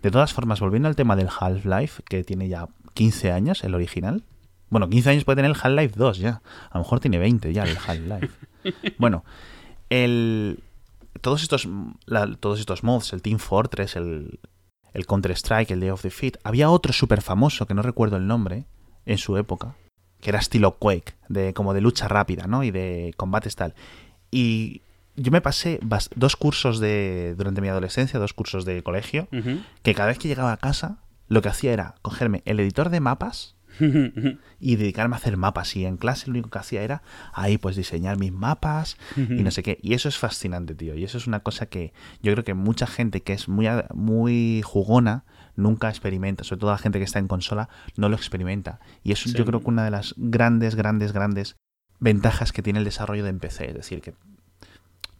[0.03, 4.23] De todas formas, volviendo al tema del Half-Life, que tiene ya 15 años, el original.
[4.69, 6.43] Bueno, 15 años puede tener el Half-Life 2 ya.
[6.71, 8.31] A lo mejor tiene 20 ya el Half-Life.
[8.99, 9.25] bueno,
[9.91, 10.59] el,
[11.21, 11.69] todos, estos,
[12.07, 14.41] la- todos estos mods, el Team Fortress, el,
[14.93, 16.39] el Counter-Strike, el Day of Defeat.
[16.45, 18.65] Había otro súper famoso, que no recuerdo el nombre,
[19.07, 19.77] en su época,
[20.21, 22.65] que era estilo Quake, de, como de lucha rápida, ¿no?
[22.65, 23.75] Y de combates tal.
[24.31, 24.83] Y
[25.17, 25.79] yo me pasé
[26.15, 29.29] dos cursos de durante mi adolescencia, dos cursos de colegio,
[29.83, 33.01] que cada vez que llegaba a casa, lo que hacía era cogerme el editor de
[33.01, 33.57] mapas
[34.61, 35.77] y dedicarme a hacer mapas.
[35.77, 39.51] Y en clase lo único que hacía era ahí pues diseñar mis mapas y no
[39.51, 39.79] sé qué.
[39.83, 40.95] Y eso es fascinante, tío.
[40.95, 44.63] Y eso es una cosa que yo creo que mucha gente que es muy, muy
[44.65, 45.25] jugona
[45.57, 46.45] nunca experimenta.
[46.45, 48.81] Sobre todo la gente que está en consola no lo experimenta.
[49.03, 49.35] Y eso Sí.
[49.37, 51.57] yo creo que una de las grandes, grandes, grandes
[52.01, 53.69] ventajas que tiene el desarrollo de PC.
[53.69, 54.15] Es decir, que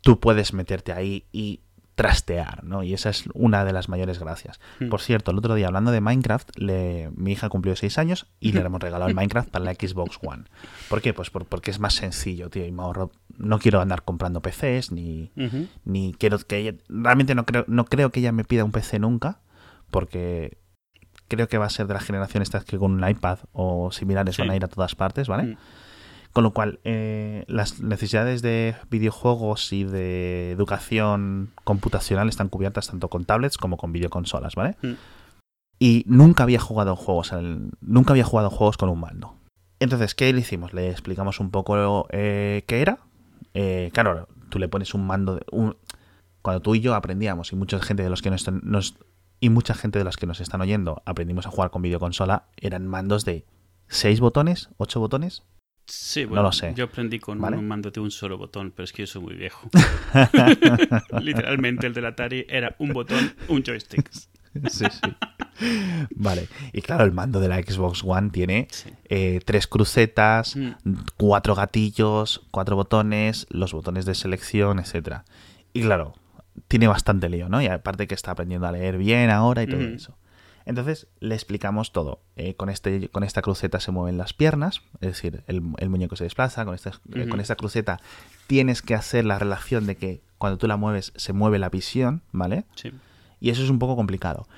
[0.01, 1.61] tú puedes meterte ahí y
[1.95, 2.83] trastear, ¿no?
[2.83, 4.59] Y esa es una de las mayores gracias.
[4.81, 4.89] Mm.
[4.89, 8.53] Por cierto, el otro día hablando de Minecraft, le- mi hija cumplió 6 años y
[8.53, 10.45] le hemos regalado el Minecraft para la Xbox One.
[10.89, 11.13] ¿Por qué?
[11.13, 13.13] Pues por- porque es más sencillo, tío, y me ahorro...
[13.37, 15.31] No quiero andar comprando PCs, ni,
[15.85, 16.75] ni quiero que ella...
[16.89, 19.41] Realmente no creo, no creo que ella me pida un PC nunca,
[19.93, 20.59] porque
[21.29, 24.35] creo que va a ser de la generación esta que con un iPad o similares
[24.35, 24.43] Sí.
[24.43, 25.45] van a ir a todas partes, ¿vale?
[25.45, 25.57] Mm.
[26.33, 33.09] Con lo cual, eh, las necesidades de videojuegos y de educación computacional están cubiertas tanto
[33.09, 34.77] con tablets como con videoconsolas, ¿vale?
[34.83, 34.93] Mm.
[35.79, 37.33] Y nunca había jugado juegos,
[37.81, 39.35] nunca había jugado juegos con un mando.
[39.81, 40.73] Entonces, ¿qué le hicimos?
[40.73, 42.99] Le explicamos un poco eh, qué era.
[43.55, 45.35] Eh, claro, tú le pones un mando.
[45.37, 45.77] de- un-
[46.41, 48.95] cuando tú y yo aprendíamos, y mucha gente de los que nos, nos-
[49.43, 52.87] y mucha gente de los que nos están oyendo aprendimos a jugar con videoconsola, eran
[52.87, 53.45] mandos de
[53.89, 55.43] 6 botones, 8 botones.
[55.85, 56.73] Sí, bueno, lo sé.
[56.77, 57.57] yo aprendí con ¿Vale?
[57.57, 59.69] un mando de un solo botón, pero es que yo soy muy viejo.
[61.21, 64.09] Literalmente el del Atari era un botón, un joystick.
[64.71, 65.11] sí, sí.
[66.15, 66.49] Vale.
[66.73, 68.91] Y claro, el mando de la Xbox One tiene Sí.
[69.09, 70.71] eh, tres crucetas, Mm.
[71.17, 75.25] cuatro gatillos, cuatro botones, los botones de selección, etcétera.
[75.73, 76.15] Y claro,
[76.73, 77.61] tiene bastante lío, ¿no?
[77.61, 80.17] Y aparte que está aprendiendo a leer bien ahora y todo eso.
[80.65, 82.23] Entonces le explicamos todo.
[82.37, 86.17] Eh, con, este, con esta cruceta se mueven las piernas, es decir, el, el muñeco
[86.17, 86.65] se desplaza.
[86.65, 88.01] Con esta, eh, con esta cruceta
[88.47, 92.23] tienes que hacer la relación de que cuando tú la mueves se mueve la visión,
[92.33, 92.65] ¿vale?
[92.75, 92.91] Sí.
[93.39, 94.49] Y eso es un poco complicado.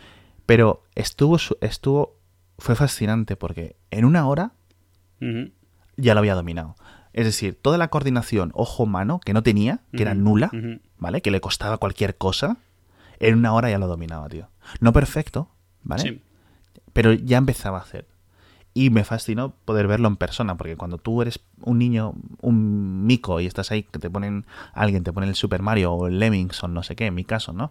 [0.47, 2.17] Pero estuvo, su- estuvo,
[2.59, 4.53] fue fascinante porque en una hora
[5.97, 6.77] ya lo había dominado.
[7.15, 10.51] Es decir, toda la coordinación ojo-mano que no tenía, que era nula.
[10.99, 11.21] ¿vale?
[11.21, 12.57] Que le costaba cualquier cosa,
[13.19, 14.49] en una hora ya lo dominaba, tío.
[14.81, 15.49] No perfecto,
[15.83, 16.03] ¿vale?
[16.03, 16.23] Sí.
[16.93, 18.07] Pero ya empezaba a hacer.
[18.73, 23.39] Y me fascinó poder verlo en persona, porque cuando tú eres un niño, un mico,
[23.39, 26.65] y estás ahí, que te ponen, alguien te pone el Super Mario o el Lemmings
[26.65, 27.71] o no sé qué, en mi caso, ¿no?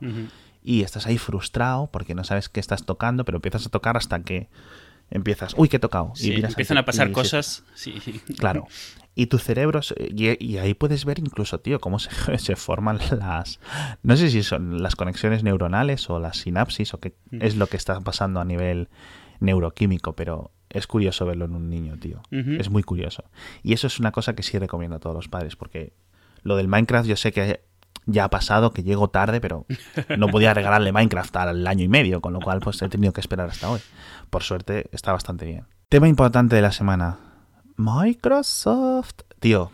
[0.62, 4.22] Y estás ahí frustrado porque no sabes qué estás tocando, pero empiezas a tocar hasta
[4.22, 4.48] que
[5.14, 6.12] empiezas, uy, ¿qué he tocado?
[6.16, 7.64] Sí, miras empiezan a pasar y cosas.
[7.76, 7.96] Sí.
[8.38, 8.68] Claro.
[9.16, 13.60] Y tu cerebro, y, y ahí puedes ver incluso, tío, cómo se, se forman las,
[14.02, 17.42] no sé si son las conexiones neuronales o las sinapsis o qué Mm.
[17.44, 18.90] es lo que está pasando a nivel
[19.40, 22.22] neuroquímico, pero es curioso verlo en un niño, tío.
[22.32, 23.24] Es muy curioso.
[23.62, 25.94] Y eso es una cosa que sí recomiendo a todos los padres, porque
[26.42, 27.62] lo del Minecraft yo sé que
[28.06, 29.66] ya ha pasado, que llego tarde, pero
[30.18, 33.22] no podía regalarle Minecraft al año y medio, con lo cual pues he tenido que
[33.22, 33.80] esperar hasta hoy.
[34.30, 35.66] Por suerte está bastante bien.
[35.90, 37.20] Tema importante de la semana.
[37.78, 39.22] Microsoft.
[39.40, 39.72] Tío,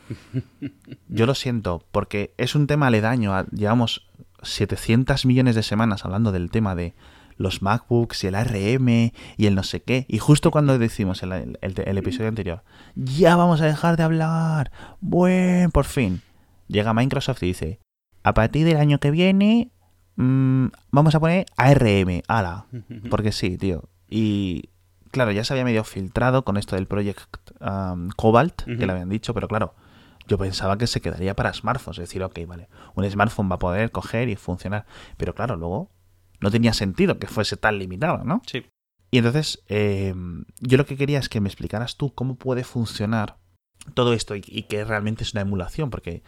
[1.07, 3.45] yo lo siento, porque es un tema aledaño.
[3.51, 4.07] Llevamos
[4.41, 6.95] 700 millones de semanas hablando del tema de
[7.37, 10.05] los MacBooks y el ARM y el no sé qué.
[10.09, 12.63] Y justo cuando decimos el, el, el episodio anterior,
[12.95, 14.71] ya vamos a dejar de hablar.
[14.99, 16.21] Bueno, por fin.
[16.67, 17.79] Llega Microsoft y dice,
[18.23, 19.71] a partir del año que viene
[20.19, 22.21] mmm, vamos a poner ARM.
[22.27, 22.67] Ala.
[23.09, 23.89] Porque sí, tío.
[24.07, 24.69] Y
[25.11, 29.09] claro, ya se había medio filtrado con esto del Project um, Cobalt, que le habían
[29.09, 29.73] dicho, pero claro,
[30.27, 31.99] yo pensaba que se quedaría para smartphones.
[31.99, 34.85] Es decir, ok, vale, un smartphone va a poder coger y funcionar.
[35.17, 35.89] Pero claro, luego
[36.41, 38.41] no tenía sentido que fuese tan limitado, ¿no?
[38.45, 38.65] Sí.
[39.11, 40.13] Y entonces, eh,
[40.59, 43.37] yo lo que quería es que me explicaras tú cómo puede funcionar
[43.95, 46.21] todo esto y, y que realmente es una emulación, porque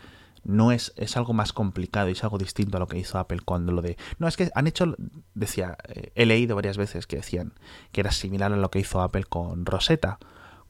[0.43, 3.39] no es, es algo más complicado y es algo distinto a lo que hizo Apple
[3.45, 3.97] cuando lo de...
[4.19, 4.95] No, es que han hecho,
[5.33, 7.53] decía, eh, he leído varias veces que decían
[7.91, 10.19] que era similar a lo que hizo Apple con Rosetta,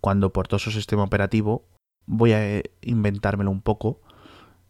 [0.02, 1.66] cuando por todo su sistema operativo
[2.06, 4.02] voy a inventármelo un poco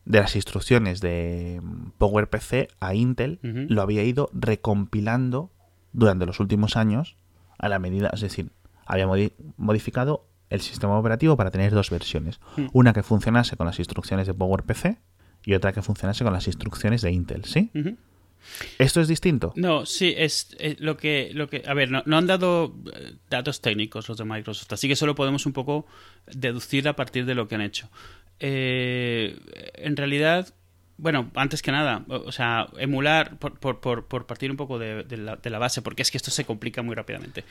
[0.06, 1.62] de las instrucciones de
[1.98, 3.68] PowerPC a Intel, uh -huh.
[3.70, 5.52] lo había ido recompilando
[5.94, 7.18] durante los últimos años
[7.58, 8.52] a la medida, es decir,
[8.86, 12.40] había modi modificado el sistema operativo para tener dos versiones.
[12.58, 12.68] Mm.
[12.74, 14.98] Una que funcionase con las instrucciones de PowerPC
[15.46, 17.72] y otra que funcionase con las instrucciones de Intel, ¿sí?
[17.74, 17.98] Uh -huh.
[18.80, 19.54] ¿Esto es distinto?
[19.56, 21.32] No, sí, es, es, lo que...
[21.34, 22.76] Lo que a ver, no, no, han dado
[23.30, 25.86] datos técnicos los de Microsoft, así que solo podemos un poco
[26.28, 27.90] deducir a partir de lo que han hecho.
[28.40, 29.38] Eh,
[29.76, 30.54] en realidad,
[31.02, 35.04] bueno, antes que nada, o sea, emular, por, por, por, por partir un poco de,
[35.04, 37.44] de, la, de, la, base, porque es que esto se complica muy rápidamente.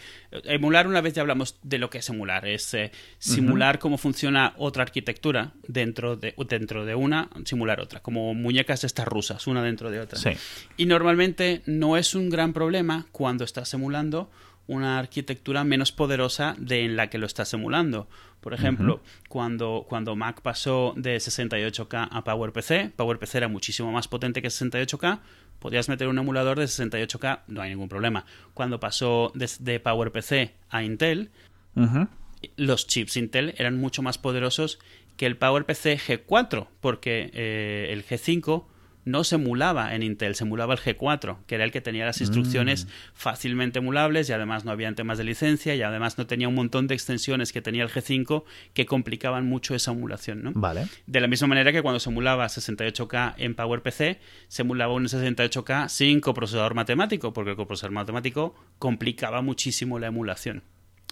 [0.44, 3.82] Emular, una vez ya hablamos de lo que es emular, es eh, simular uh -huh.
[3.82, 9.48] cómo funciona otra arquitectura dentro de, dentro de una, simular otra, como muñecas estas rusas,
[9.48, 10.16] una dentro de otra.
[10.16, 10.30] Sí.
[10.76, 14.30] Y normalmente no es un gran problema cuando estás emulando
[14.66, 18.08] una arquitectura menos poderosa de en la que lo estás emulando.
[18.40, 19.28] Por ejemplo, uh -huh.
[19.28, 25.20] cuando, cuando Mac pasó de 68K a PowerPC, PowerPC era muchísimo más potente que 68K,
[25.58, 28.24] podías meter un emulador de 68K, no hay ningún problema.
[28.54, 31.30] Cuando pasó de, de PowerPC a Intel,
[31.76, 32.08] uh -huh.
[32.56, 34.78] los chips Intel eran mucho más poderosos
[35.16, 38.64] que el PowerPC G4, porque eh, el G5
[39.04, 42.20] no se emulaba en Intel, se emulaba el G4, que era el que tenía las
[42.20, 42.88] instrucciones mm.
[43.14, 46.86] fácilmente emulables y además no habían temas de licencia y además no tenía un montón
[46.86, 50.52] de extensiones que tenía el G5 que complicaban mucho esa emulación, ¿no?
[50.54, 50.88] Vale.
[51.06, 55.88] De la misma manera que cuando se emulaba 68K en PowerPC, se emulaba un 68K
[55.88, 60.62] sin coprocesador matemático, porque el coprocesador matemático complicaba muchísimo la emulación.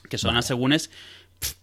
[0.08, 0.38] Que son vale.
[0.40, 0.90] asegúnes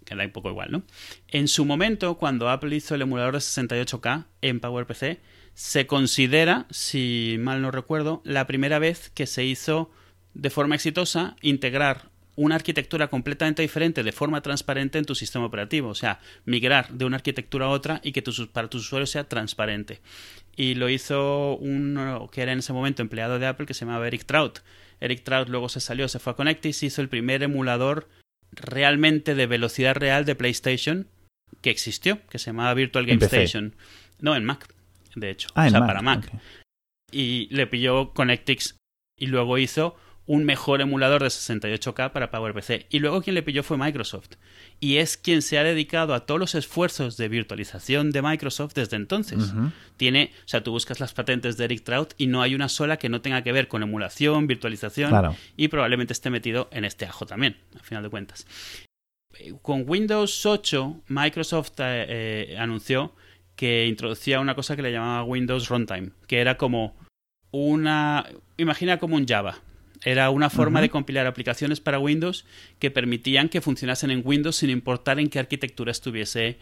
[0.06, 0.84] que da un poco igual, ¿no?
[1.28, 5.20] En su momento, cuando Apple hizo el emulador de 68K en PowerPC,
[5.56, 9.90] se considera, si mal no recuerdo, la primera vez que se hizo
[10.34, 15.88] de forma exitosa integrar una arquitectura completamente diferente de forma transparente en tu sistema operativo,
[15.88, 19.30] o sea, migrar de una arquitectura a otra y que tu, para tus usuarios sea
[19.30, 20.02] transparente.
[20.58, 24.08] Y lo hizo uno que era en ese momento empleado de Apple que se llamaba
[24.08, 24.60] Eric Trout.
[25.00, 28.10] Eric Trout luego se salió, se fue a Connectis, hizo el primer emulador
[28.52, 31.08] realmente de velocidad real de PlayStation
[31.62, 33.74] que existió, que se llamaba Virtual Game Station.
[34.20, 34.75] No, en Mac
[35.16, 35.88] de hecho, ah, o sea, Mac.
[35.88, 36.28] para Mac.
[36.28, 36.40] Okay.
[37.12, 38.78] Y le pilló Connectix
[39.18, 39.96] y luego hizo
[40.28, 42.88] un mejor emulador de 68K para PowerPC.
[42.90, 44.32] Y luego quien le pilló fue Microsoft.
[44.80, 48.96] Y es quien se ha dedicado a todos los esfuerzos de virtualización de Microsoft desde
[48.96, 49.52] entonces.
[49.54, 49.72] Uh -huh.
[49.98, 52.98] Tiene, o sea, tú buscas las patentes de Eric Trout y no hay una sola
[52.98, 55.36] que no tenga que ver con emulación, virtualización claro.
[55.56, 58.48] y probablemente esté metido en este ajo también, al final de cuentas.
[59.62, 62.06] Con Windows 8, Microsoft eh,
[62.54, 63.14] eh, anunció
[63.56, 66.96] que introducía una cosa que le llamaba Windows Runtime, que era como
[67.52, 68.26] una...
[68.58, 69.62] Imagina como un Java.
[70.04, 70.86] Era una forma uh -huh.
[70.86, 72.46] de compilar aplicaciones para Windows
[72.80, 76.60] que permitían que funcionasen en Windows sin importar en qué arquitectura estuviese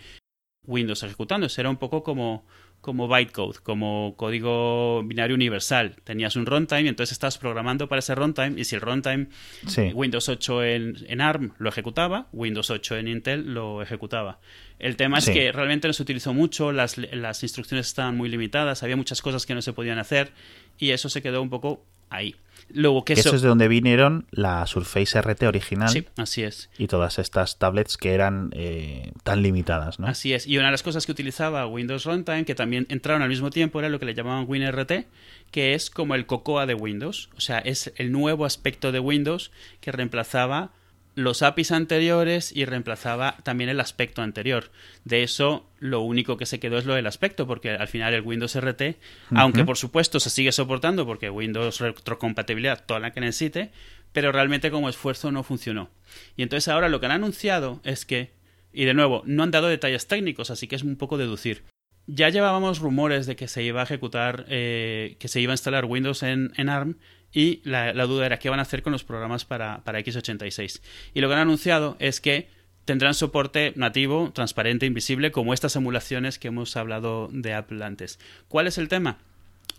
[0.66, 1.60] Windows ejecutándose.
[1.60, 2.46] Era un poco como,
[2.84, 5.96] como bytecode, como código binario universal.
[6.04, 9.28] Tenías un runtime y entonces estabas programando para ese runtime y si el runtime
[9.66, 9.92] sí.
[9.94, 14.42] Windows 8 en, en, ARM lo ejecutaba, Windows 8 en Intel lo ejecutaba.
[14.80, 15.34] El tema es sí.
[15.34, 19.46] que realmente no se utilizó mucho, las, las instrucciones estaban muy limitadas, había muchas cosas
[19.46, 20.34] que no se podían hacer
[20.78, 22.36] y eso se quedó un poco ahí.
[22.70, 23.30] Luego, que eso...
[23.30, 25.90] eso es de donde vinieron la Surface RT original.
[25.90, 26.70] Sí, así es.
[26.78, 30.08] Y todas estas tablets que eran eh, tan limitadas, ¿no?
[30.08, 30.48] Así es.
[30.48, 33.80] Y una de las cosas que utilizaba Windows Runtime, que también entraron al mismo tiempo,
[33.80, 35.06] era lo que le llamaban WinRT,
[35.52, 37.30] que es como el Cocoa de Windows.
[37.38, 40.72] O sea, es el nuevo aspecto de Windows que reemplazaba
[41.16, 44.72] los APIs anteriores y reemplazaba también el aspecto anterior.
[45.06, 48.22] De eso, lo único que se quedó es lo del aspecto, porque al final el
[48.22, 48.96] Windows RT, uh -huh.
[49.36, 53.72] aunque por supuesto se sigue soportando, porque Windows retrocompatibilidad toda la que necesite,
[54.12, 55.90] pero realmente como esfuerzo no funcionó.
[56.36, 58.32] Y entonces ahora lo que han anunciado es que,
[58.72, 61.64] y de nuevo, no han dado detalles técnicos, así que es un poco deducir,
[62.06, 65.86] ya llevábamos rumores de que se iba a ejecutar, eh, que se iba a instalar
[65.86, 66.98] Windows en, en ARM
[67.34, 70.82] y la, duda era qué van a hacer con los programas para, para x86.
[71.14, 72.48] Y lo que han anunciado es que
[72.86, 78.20] tendrán soporte nativo, transparente, invisible, como estas emulaciones que hemos hablado de Apple antes.
[78.48, 79.18] ¿Cuál es el tema?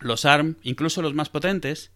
[0.01, 1.93] Los ARM, incluso los más potentes,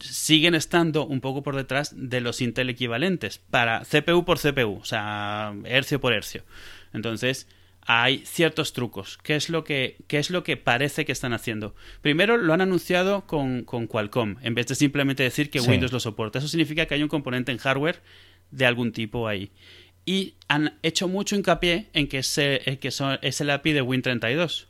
[0.00, 4.84] siguen estando un poco por detrás de los Intel equivalentes para CPU por CPU, o
[4.84, 6.44] sea, hercio por hercio.
[6.92, 7.48] Entonces,
[7.86, 9.18] hay ciertos trucos.
[9.22, 11.74] ¿Qué es lo que, qué es lo que parece que están haciendo?
[12.00, 16.00] Primero lo han anunciado con, con Qualcomm, en vez de simplemente decir que Windows lo
[16.00, 16.38] soporta.
[16.38, 18.00] Eso significa que hay un componente en hardware
[18.50, 19.50] de algún tipo ahí.
[20.04, 22.88] Y han hecho mucho hincapié en que, que
[23.22, 24.66] es el API de Win32.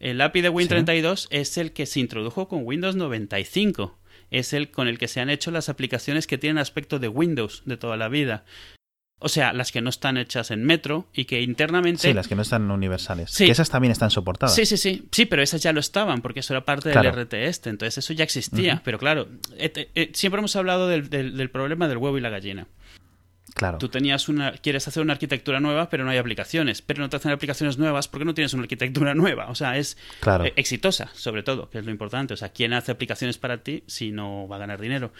[0.00, 3.98] El API de Win32 es el que se introdujo con Windows 95
[4.30, 7.62] es el con el que se han hecho las aplicaciones que tienen aspecto de Windows
[7.66, 8.44] de toda la vida.
[9.20, 12.02] O sea, las que no están hechas en Metro y que internamente.
[12.02, 13.30] Sí, las que no están universales.
[13.30, 13.46] Sí.
[13.46, 14.54] Que esas también están soportadas.
[14.54, 15.08] Sí, sí, sí.
[15.10, 17.70] Sí, pero esas ya lo estaban, porque eso era parte del RT este.
[17.70, 18.82] Entonces, eso ya existía.
[18.84, 22.66] Pero claro, eh, eh, siempre hemos hablado del, problema del huevo y la gallina.
[23.54, 23.78] Claro.
[23.78, 26.82] Tú tenías una, quieres hacer una arquitectura nueva, pero no hay aplicaciones.
[26.82, 29.48] Pero no te hacen aplicaciones nuevas porque no tienes una arquitectura nueva.
[29.48, 30.44] O sea, es claro.
[30.44, 32.34] Eh, exitosa, sobre todo, que es lo importante.
[32.34, 35.12] O sea, ¿quién hace aplicaciones para ti si no va a ganar dinero?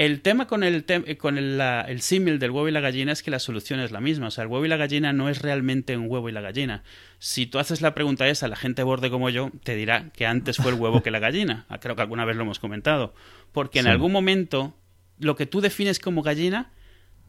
[0.00, 0.86] El tema con el,
[1.18, 4.00] con el, el símil del huevo y la gallina es que la solución es la
[4.00, 4.28] misma.
[4.28, 6.84] O sea, el huevo y la gallina no es realmente un huevo y la gallina.
[7.18, 10.56] Si tú haces la pregunta esa, la gente borde como yo te dirá que antes
[10.56, 11.66] fue el huevo que la gallina.
[11.68, 13.12] Ah, creo que alguna vez lo hemos comentado.
[13.52, 14.74] Porque en algún momento
[15.18, 16.72] lo que tú defines como gallina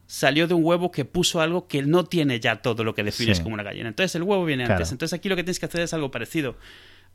[0.06, 3.40] salió de un huevo que puso algo que no tiene ya todo lo que defines
[3.40, 3.90] como una gallina.
[3.90, 4.92] Entonces el huevo viene antes.
[4.92, 6.56] Entonces aquí lo que tienes que hacer es algo parecido.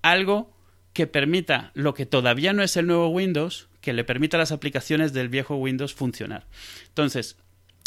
[0.04, 0.56] Algo
[0.94, 4.52] que permita lo que todavía no es el nuevo Windows, que le permita a las
[4.52, 6.46] aplicaciones del viejo Windows funcionar.
[6.90, 7.38] Entonces,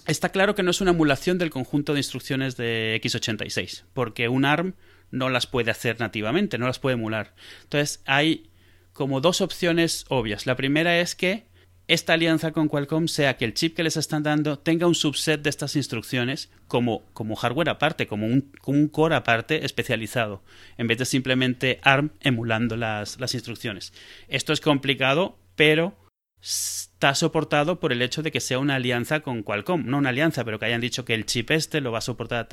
[0.07, 4.47] está claro que no es una emulación del conjunto de instrucciones de x86, porque un
[4.47, 4.77] ARM
[5.11, 7.35] no las puede hacer nativamente, no las puede emular.
[7.65, 8.49] Entonces, hay
[8.95, 10.47] como dos opciones obvias.
[10.47, 11.45] La primera es que
[11.87, 15.43] esta alianza con Qualcomm sea que el chip que les están dando tenga un subset
[15.43, 20.43] de estas instrucciones como, como hardware aparte, como un, un, core aparte especializado,
[20.79, 23.93] en vez de simplemente ARM emulando las, las instrucciones.
[24.29, 25.93] Esto es complicado pero
[26.41, 29.85] está soportado por el hecho de que sea una alianza con Qualcomm.
[29.85, 32.49] No una alianza, pero que hayan dicho que el chip este lo va a soportar.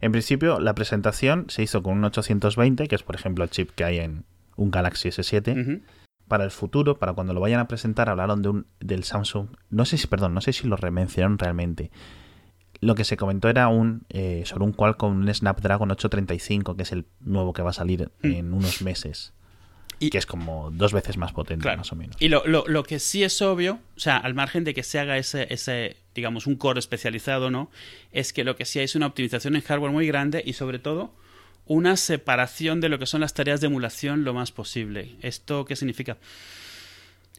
[0.00, 3.70] En principio, la presentación se hizo con un 820, que es por ejemplo el chip
[3.70, 5.82] que hay en un Galaxy S7.
[6.28, 9.48] Para el futuro, para cuando lo vayan a presentar, hablaron de un, del Samsung.
[9.68, 11.90] No sé si, perdón, no sé si lo remencionaron realmente.
[12.80, 16.92] Lo que se comentó era un eh, sobre un Qualcomm, un Snapdragon 835, que es
[16.92, 18.26] el nuevo que va a salir mm.
[18.30, 19.34] en unos meses.
[20.02, 22.16] Y, que es como dos veces más potente, más o menos.
[22.18, 24.98] Y lo, lo, lo, que sí es obvio, o sea, al margen de que se
[24.98, 27.70] haga ese, ese, digamos, un core especializado, ¿no?
[28.10, 30.80] Es que lo que sí hay es una optimización en hardware muy grande y sobre
[30.80, 31.14] todo
[31.66, 35.14] una separación de lo que son las tareas de emulación lo más posible.
[35.22, 36.18] ¿Esto qué significa?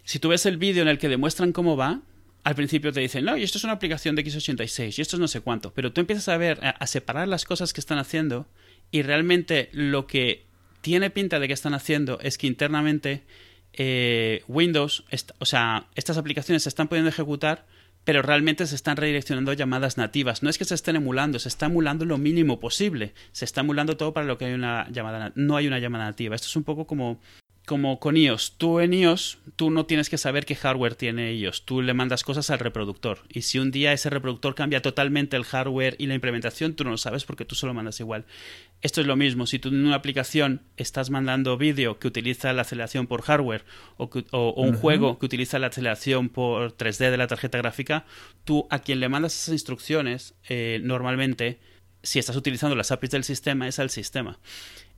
[0.06, 1.99] Si tú ves el vídeo en el que demuestran cómo va,
[2.45, 5.19] al principio te dicen, no, y esto es una aplicación de x86, y esto es
[5.19, 8.47] no sé cuánto, pero tú empiezas a ver, a separar las cosas que están haciendo
[8.89, 10.45] y realmente lo que
[10.84, 13.24] tiene pinta de que están haciendo es que internamente
[13.72, 15.06] eh, Windows,
[15.39, 17.65] o sea, estas aplicaciones se están pudiendo ejecutar,
[18.04, 20.43] pero realmente se están redireccionando llamadas nativas.
[20.43, 23.13] No es que se estén emulando, se está emulando lo mínimo posible.
[23.32, 26.36] Se está emulando todo para lo que hay una llamada, no hay una llamada nativa.
[26.36, 27.22] Esto es un poco como
[27.65, 31.63] como con iOS, tú en iOS, tú no tienes que saber qué hardware tiene iOS,
[31.63, 33.19] tú le mandas cosas al reproductor.
[33.30, 36.91] Y si un día ese reproductor cambia totalmente el hardware y la implementación, tú no
[36.91, 38.26] lo sabes porque tú solo mandas igual.
[38.82, 42.63] Esto es lo mismo, si tú en una aplicación estás mandando vídeo que utiliza la
[42.63, 43.63] aceleración por hardware
[43.95, 44.10] o,
[44.58, 48.06] un juego que utiliza la aceleración por 3D de la tarjeta gráfica,
[48.43, 51.60] tú a quien le mandas esas instrucciones, eh, normalmente,
[52.02, 54.38] si estás utilizando las APIs del sistema, es al sistema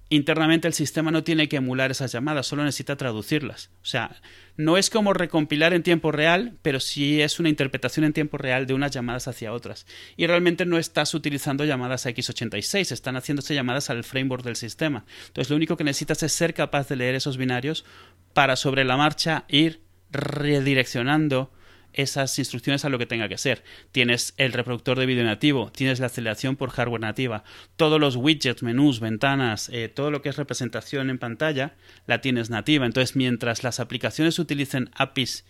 [0.09, 3.71] internamente el sistema no tiene que emular esas llamadas, solo necesita traducirlas.
[3.81, 4.21] O sea,
[4.57, 8.67] no es como recompilar en tiempo real, pero sí es una interpretación en tiempo real
[8.67, 9.85] de unas llamadas hacia otras.
[10.15, 15.05] Y realmente no estás utilizando llamadas a x86, están haciéndose llamadas al framework del sistema.
[15.27, 17.85] Entonces lo único que necesitas es ser capaz de leer esos binarios
[18.33, 19.81] para sobre la marcha ir
[20.11, 21.51] redireccionando
[21.95, 23.63] esas instrucciones a lo que tenga que ser.
[23.91, 27.43] Tienes el reproductor de vídeo nativo, tienes la aceleración por hardware nativa,
[27.77, 31.75] todos los widgets, menús, ventanas, eh, todo lo que es representación en pantalla,
[32.05, 32.85] la tienes nativa.
[32.85, 35.45] Entonces, mientras las aplicaciones utilicen APIs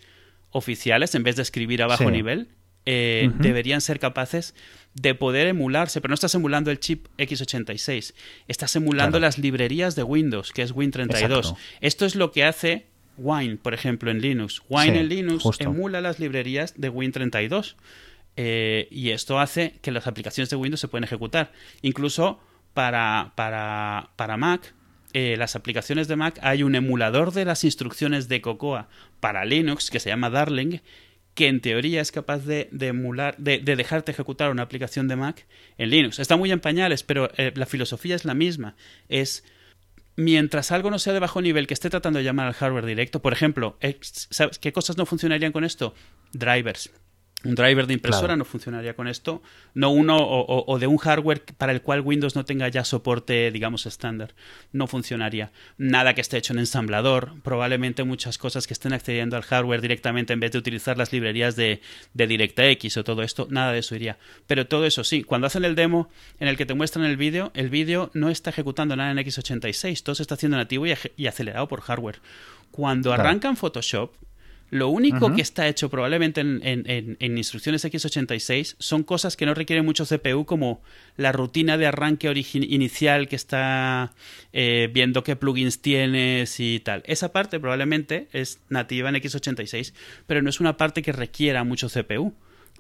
[0.52, 2.50] oficiales en vez de escribir a bajo nivel,
[2.86, 4.54] eh, deberían ser capaces
[4.93, 8.14] de poder emularse, pero no estás emulando el chip x86,
[8.48, 11.58] estás emulando las librerías de Windows, que es Win32.
[11.82, 12.86] Esto es lo que hace
[13.18, 14.61] Wine, por ejemplo, en Linux.
[14.70, 17.76] Wine en Linux emula las librerías de Win32.
[18.38, 21.51] Eh, y esto hace que las aplicaciones de Windows se puedan ejecutar.
[21.82, 22.39] Incluso
[22.74, 24.74] para, para, para Mac,
[25.13, 28.89] eh, las aplicaciones de Mac, hay un emulador de las instrucciones de Cocoa
[29.22, 30.80] para Linux que se llama Darling,
[31.36, 35.45] que en teoría es capaz de, emular, de, dejarte ejecutar una aplicación de Mac
[35.78, 36.20] en Linux.
[36.20, 38.76] Está muy en pañales, pero eh, la filosofía es la misma.
[39.07, 39.45] Es
[40.16, 43.22] mientras algo no sea de bajo nivel que esté tratando de llamar al hardware directo,
[43.22, 45.93] por ejemplo, ¿sabes qué cosas no funcionarían con esto?
[46.34, 46.91] Drivers.
[47.46, 49.41] Un driver de impresora no funcionaría con esto,
[49.74, 53.86] no uno o, de un hardware para el cual Windows no tenga ya soporte, digamos,
[53.86, 54.34] estándar.
[54.72, 55.52] No funcionaría.
[55.78, 60.34] Nada que esté hecho en ensamblador, probablemente muchas cosas que estén accediendo al hardware directamente
[60.34, 61.82] en vez de utilizar las librerías de,
[62.14, 64.18] de DirectX o todo esto, nada de eso iría.
[64.48, 67.52] Pero todo eso sí, cuando hacen el demo en el que te muestran el vídeo,
[67.54, 71.68] el vídeo no está ejecutando nada en x86, todo se está haciendo nativo y, acelerado
[71.68, 72.20] por hardware.
[72.72, 74.14] Cuando arrancan Photoshop,
[74.76, 80.06] lo único que está hecho probablemente en, instrucciones x86 son cosas que no requieren mucho
[80.06, 80.82] CPU, como
[81.16, 84.14] la rutina de arranque inicial que está
[84.52, 87.04] eh, viendo qué plugins tienes y tal.
[87.06, 89.94] Esa parte probablemente es nativa en x86,
[90.28, 92.34] pero no es una parte que requiera mucho CPU.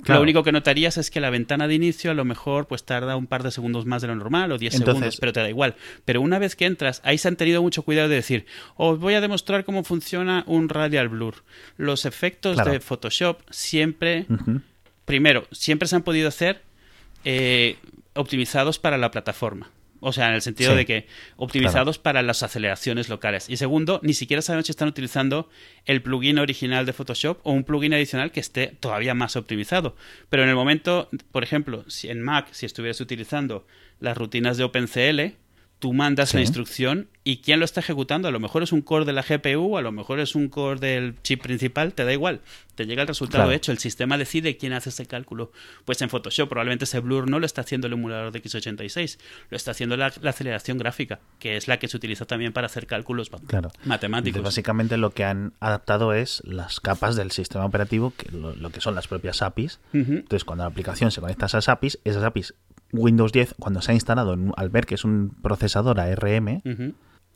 [0.03, 3.15] Lo único que notarías es que la ventana de inicio a lo mejor pues tarda
[3.15, 5.75] un par de segundos más de lo normal o 10 segundos, pero te da igual.
[6.03, 9.13] Pero una vez que entras, ahí se han tenido mucho cuidado de decir, os voy
[9.13, 11.43] a demostrar cómo funciona un radial blur.
[11.77, 14.25] Los efectos de Photoshop siempre,
[15.05, 16.61] primero, siempre se han podido hacer
[17.23, 17.77] eh,
[18.13, 19.71] optimizados para la plataforma.
[20.07, 23.49] O sea, en el sentido de que optimizados para las aceleraciones locales.
[23.49, 25.49] Y segundo, ni siquiera sabemos si están utilizando
[25.85, 29.95] el plugin original de Photoshop o un plugin adicional que esté todavía más optimizado.
[30.29, 33.65] Pero en el momento, por ejemplo, si en Mac, si estuvieras utilizando
[33.99, 35.33] las rutinas de OpenCL,
[35.79, 38.27] tú mandas la instrucción y quién lo está ejecutando.
[38.27, 40.79] A lo mejor es un core de la GPU, a lo mejor es un core
[40.79, 42.41] del chip principal, te da igual.
[42.75, 45.51] Te llega el resultado hecho, el sistema decide quién hace ese cálculo.
[45.85, 49.17] Pues en Photoshop probablemente ese blur no lo está haciendo el emulador de x86,
[49.49, 52.85] lo está haciendo la, aceleración gráfica, que es la que se utiliza también para hacer
[52.85, 53.31] cálculos
[53.85, 54.43] matemáticos.
[54.43, 58.93] básicamente lo que han adaptado es las capas del sistema operativo, que lo, que son
[58.93, 59.79] las propias APIs.
[59.93, 62.53] Entonces cuando la aplicación se conecta a esas APIs, esas APIs
[62.91, 66.61] Windows 10, cuando se ha instalado, al ver que es un procesador ARM,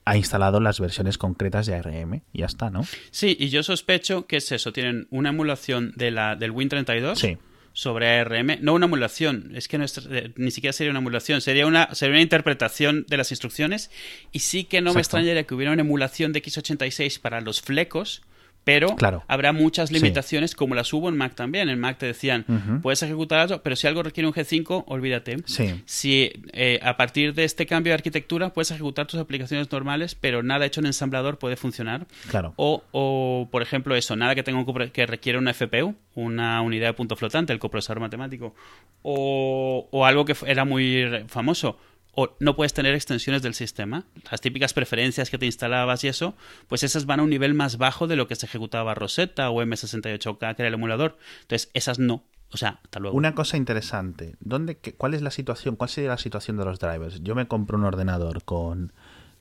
[0.06, 2.86] ha instalado las versiones concretas de ARM y ya está, ¿no?
[3.12, 4.74] Sí, y yo sospecho que es eso.
[4.74, 7.38] Tienen una emulación de la, del Win32
[7.74, 8.58] sobre ARM.
[8.62, 12.14] No una emulación, es que no eh, ni siquiera sería una emulación, sería una, sería
[12.14, 13.92] una interpretación de las instrucciones.
[14.32, 18.22] Y sí que no me extrañaría que hubiera una emulación de x86 para los flecos
[18.64, 18.96] pero
[19.28, 21.70] habrá muchas limitaciones como las hubo en Mac también.
[21.70, 22.46] En Mac te decían,
[22.82, 25.38] puedes ejecutar algo, pero si algo requiere un G5, olvídate.
[25.86, 30.44] Si eh, a partir de este cambio de arquitectura puedes ejecutar tus aplicaciones normales, pero
[30.44, 32.06] nada hecho en ensamblador puede funcionar.
[32.30, 32.54] Claro.
[32.58, 34.60] O, por ejemplo, eso, nada que tenga
[34.92, 38.54] que requiere una FPU, una unidad de punto flotante, el coprocesador matemático.
[39.02, 41.78] O, o algo que era muy famoso,
[42.14, 44.06] o no puedes tener extensiones del sistema.
[44.32, 46.36] Las típicas preferencias que te instalabas y eso,
[46.68, 49.62] pues esas van a un nivel más bajo de lo que se ejecutaba Rosetta o
[49.62, 51.18] M68K, que era el emulador.
[51.42, 52.24] Entonces, esas no.
[52.52, 53.16] O sea, hasta luego.
[53.16, 54.36] Una cosa interesante.
[54.40, 55.76] ¿Dónde, ¿Cuál es la situación?
[55.76, 57.22] ¿Cuál sería la situación de los drivers?
[57.22, 58.92] Yo me compro un ordenador con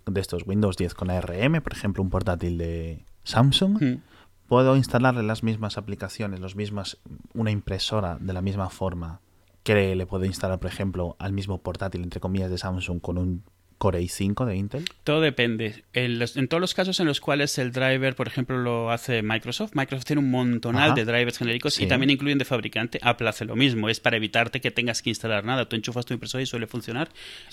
[0.07, 3.83] de estos Windows 10 con ARM, por ejemplo, un portátil de Samsung.
[3.83, 4.03] Hmm.
[4.47, 6.99] Puedo instalarle las mismas aplicaciones, los mismas,
[7.35, 9.21] una impresora de la misma forma
[9.63, 13.45] que le puedo instalar, por ejemplo, al mismo portátil, entre comillas, de Samsung con un
[13.79, 14.85] Core i5 de Intel?
[15.05, 15.85] Todo depende.
[15.93, 20.05] En, todos los casos en los cuales el driver, por ejemplo, lo hace Microsoft, Microsoft
[20.05, 22.99] tiene un montonal de drivers genéricos y también incluyen de fabricante.
[23.03, 23.89] Apple hace lo mismo.
[23.89, 25.69] Es para evitarte que tengas que instalar nada.
[25.69, 27.09] Tú enchufas tu impresora y suele funcionar.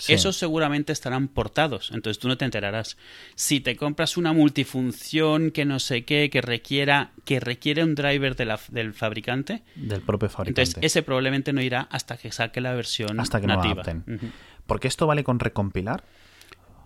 [0.08, 2.98] Esos seguramente estarán portados, entonces tú no te enterarás.
[3.36, 8.36] Si te compras una multifunción que no sé qué, que requiera que requiere un driver
[8.36, 10.62] del fabricante, del propio fabricante.
[10.62, 13.84] Entonces ese probablemente no irá hasta que saque la versión hasta que nativa.
[13.84, 14.32] No
[14.68, 16.04] porque esto vale con recompilar.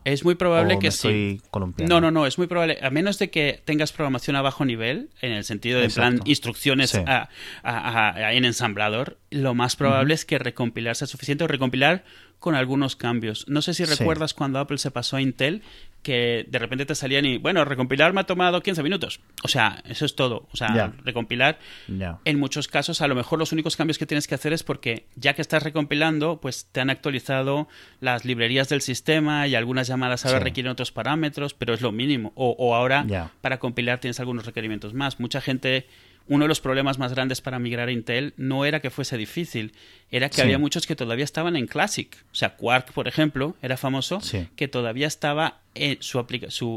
[0.06, 1.42] Es muy probable que sí.
[1.78, 2.80] No, no, no, es muy probable.
[2.82, 6.94] A menos de que tengas programación a bajo nivel, en el sentido de plan instrucciones
[6.96, 12.06] en ensamblador, lo más probable es que recompilar sea suficiente o recompilar
[12.40, 13.46] con algunos cambios.
[13.50, 15.62] No sé si recuerdas cuando Apple se pasó a Intel
[16.04, 19.20] que de repente te salían y, bueno, recompilar me ha tomado 15 minutos.
[19.44, 20.48] O sea, eso es todo.
[20.52, 24.36] O sea, recompilar, en muchos casos, a lo mejor los únicos cambios que tienes que
[24.36, 27.68] hacer es porque ya que estás recompilando, pues te han actualizado
[28.00, 32.32] las librerías del sistema y algunas llamadas ahora requieren otros parámetros, pero es lo mínimo.
[32.36, 35.20] O, o ahora, para compilar tienes algunos requerimientos más.
[35.20, 35.88] Mucha gente
[36.30, 39.74] uno de los problemas más grandes para migrar a Intel no era que fuese difícil,
[40.12, 42.16] era que había muchos que todavía estaban en Classic.
[42.32, 44.22] O sea, Quark, por ejemplo, era famoso,
[44.56, 46.24] que todavía estaba en su,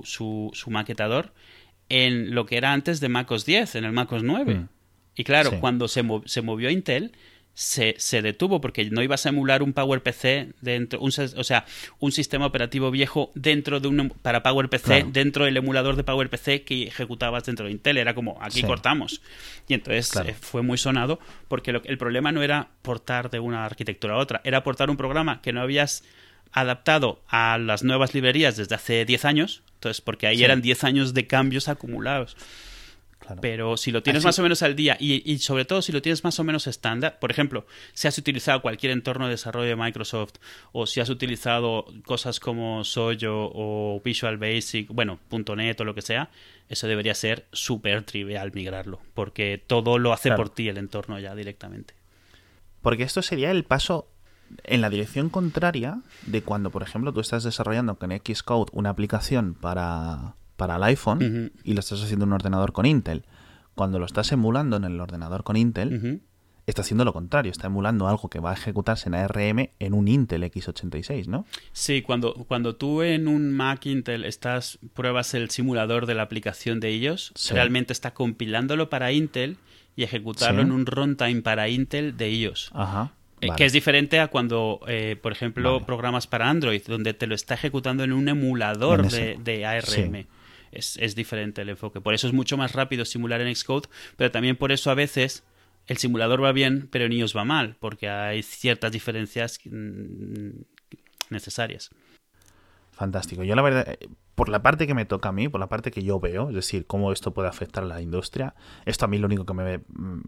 [0.04, 1.32] su, su, maquetador
[1.90, 4.54] en lo que era antes de MacOS 10, en el MacOS 9.
[4.54, 4.68] Mm.
[5.16, 7.12] Y claro, cuando se, se movió a Intel,
[7.54, 11.66] se, se, detuvo porque no ibas a emular un PowerPC dentro, un, o sea,
[11.98, 15.10] un sistema operativo viejo dentro de un para PowerPC claro.
[15.12, 17.98] dentro del emulador de PowerPC que ejecutabas dentro de Intel.
[17.98, 18.66] Era como aquí sí.
[18.66, 19.20] cortamos.
[19.68, 20.30] Y entonces claro.
[20.30, 24.18] eh, fue muy sonado porque lo, el problema no era portar de una arquitectura a
[24.18, 26.04] otra, era portar un programa que no habías
[26.52, 29.62] adaptado a las nuevas librerías desde hace 10 años.
[29.74, 30.44] Entonces, porque ahí sí.
[30.44, 32.36] eran 10 años de cambios acumulados.
[33.22, 33.40] Claro.
[33.40, 34.26] Pero si lo tienes Así...
[34.26, 36.66] más o menos al día y, y, sobre todo si lo tienes más o menos
[36.66, 40.34] estándar, por ejemplo, si has utilizado cualquier entorno de desarrollo de Microsoft
[40.72, 46.02] o si has utilizado cosas como Soyo o Visual Basic, bueno, .NET o lo que
[46.02, 46.30] sea,
[46.68, 50.42] eso debería ser súper trivial migrarlo, porque todo lo hace claro.
[50.42, 51.94] por ti el entorno ya directamente.
[52.80, 54.08] Porque esto sería el paso
[54.64, 59.54] en la dirección contraria de cuando, por ejemplo, tú estás desarrollando con Xcode una aplicación
[59.54, 61.52] para para el iPhone uh -huh.
[61.64, 63.24] y lo estás haciendo en un ordenador con Intel.
[63.74, 66.20] Cuando lo estás emulando en el ordenador con Intel, uh -huh.
[66.68, 70.06] está haciendo lo contrario, está emulando algo que va a ejecutarse en ARM en un
[70.06, 71.46] Intel x86, ¿no?
[71.72, 76.78] Sí, cuando, cuando tú en un Mac Intel estás pruebas el simulador de la aplicación
[76.78, 77.54] de ellos, sí.
[77.54, 79.56] realmente está compilándolo para Intel
[79.96, 80.66] y ejecutarlo sí.
[80.68, 82.70] en un runtime para Intel de ellos.
[82.72, 83.10] Ajá.
[83.40, 83.58] Eh, vale.
[83.58, 85.86] Que es diferente a cuando, eh, por ejemplo, vale.
[85.86, 90.14] programas para Android, donde te lo está ejecutando en un emulador en de, de, ARM.
[90.14, 90.26] Sí
[90.72, 92.00] es, es, diferente el enfoque.
[92.00, 95.44] Por eso es mucho más rápido simular en Xcode, pero también por eso a veces
[95.86, 100.50] el simulador va bien, pero en iOS va mal, porque hay ciertas diferencias mm,
[101.30, 101.90] necesarias.
[102.92, 103.42] Fantástico.
[103.42, 105.90] Yo la verdad, eh, por la parte que me toca a mí, por la parte
[105.90, 108.54] que yo veo, es decir, cómo esto puede afectar a la industria,
[108.84, 110.20] esto a mí lo único que me, mm,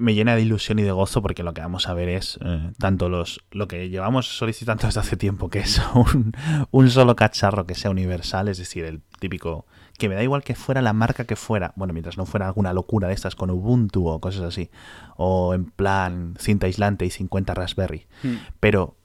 [0.00, 2.72] me llena de ilusión y de gozo porque lo que vamos a ver es eh,
[2.78, 6.32] tanto los lo que llevamos solicitando desde hace tiempo, que es un,
[6.70, 9.66] un, solo cacharro que sea universal, es decir, el típico
[9.98, 12.72] que me da igual que fuera la marca que fuera, bueno, mientras no fuera alguna
[12.72, 14.70] locura de estas con Ubuntu o cosas así,
[15.16, 18.34] o en plan cinta aislante y 50 Raspberry, mm.
[18.60, 18.96] pero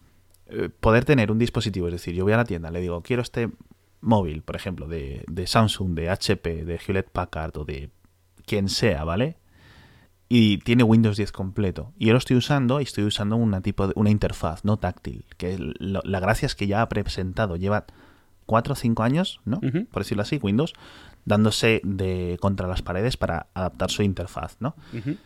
[0.48, 3.22] eh, poder tener un dispositivo, es decir, yo voy a la tienda, le digo, quiero
[3.22, 3.50] este
[4.02, 7.92] móvil, por ejemplo, de, de Samsung, de HP, de Hewlett Packard o de
[8.46, 9.38] quien sea, ¿vale?
[10.34, 11.92] Y tiene Windows 10 completo.
[12.00, 15.26] Y yo lo estoy usando y estoy usando una tipo de, una interfaz no táctil,
[15.36, 17.86] que lo, la gracia es que ya ha presentado, lleva
[18.46, 19.58] 4 o 5 años, ¿no?
[19.58, 19.88] Uh -huh.
[19.90, 20.74] Por decirlo así, Windows,
[21.26, 24.74] dándose de contra las paredes para adaptar su interfaz, ¿no?
[24.94, 25.18] Uh -huh.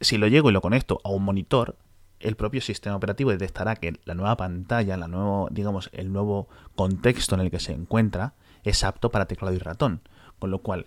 [0.00, 1.76] Si lo llego y lo conecto a un monitor,
[2.18, 7.36] el propio sistema operativo detectará que la nueva pantalla, la nuevo, digamos, el nuevo contexto
[7.36, 8.34] en el que se encuentra
[8.64, 10.00] es apto para teclado y ratón.
[10.40, 10.86] Con lo cual,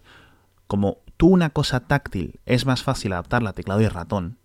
[0.72, 4.38] como tú una cosa táctil es más fácil adaptarla a teclado y ratón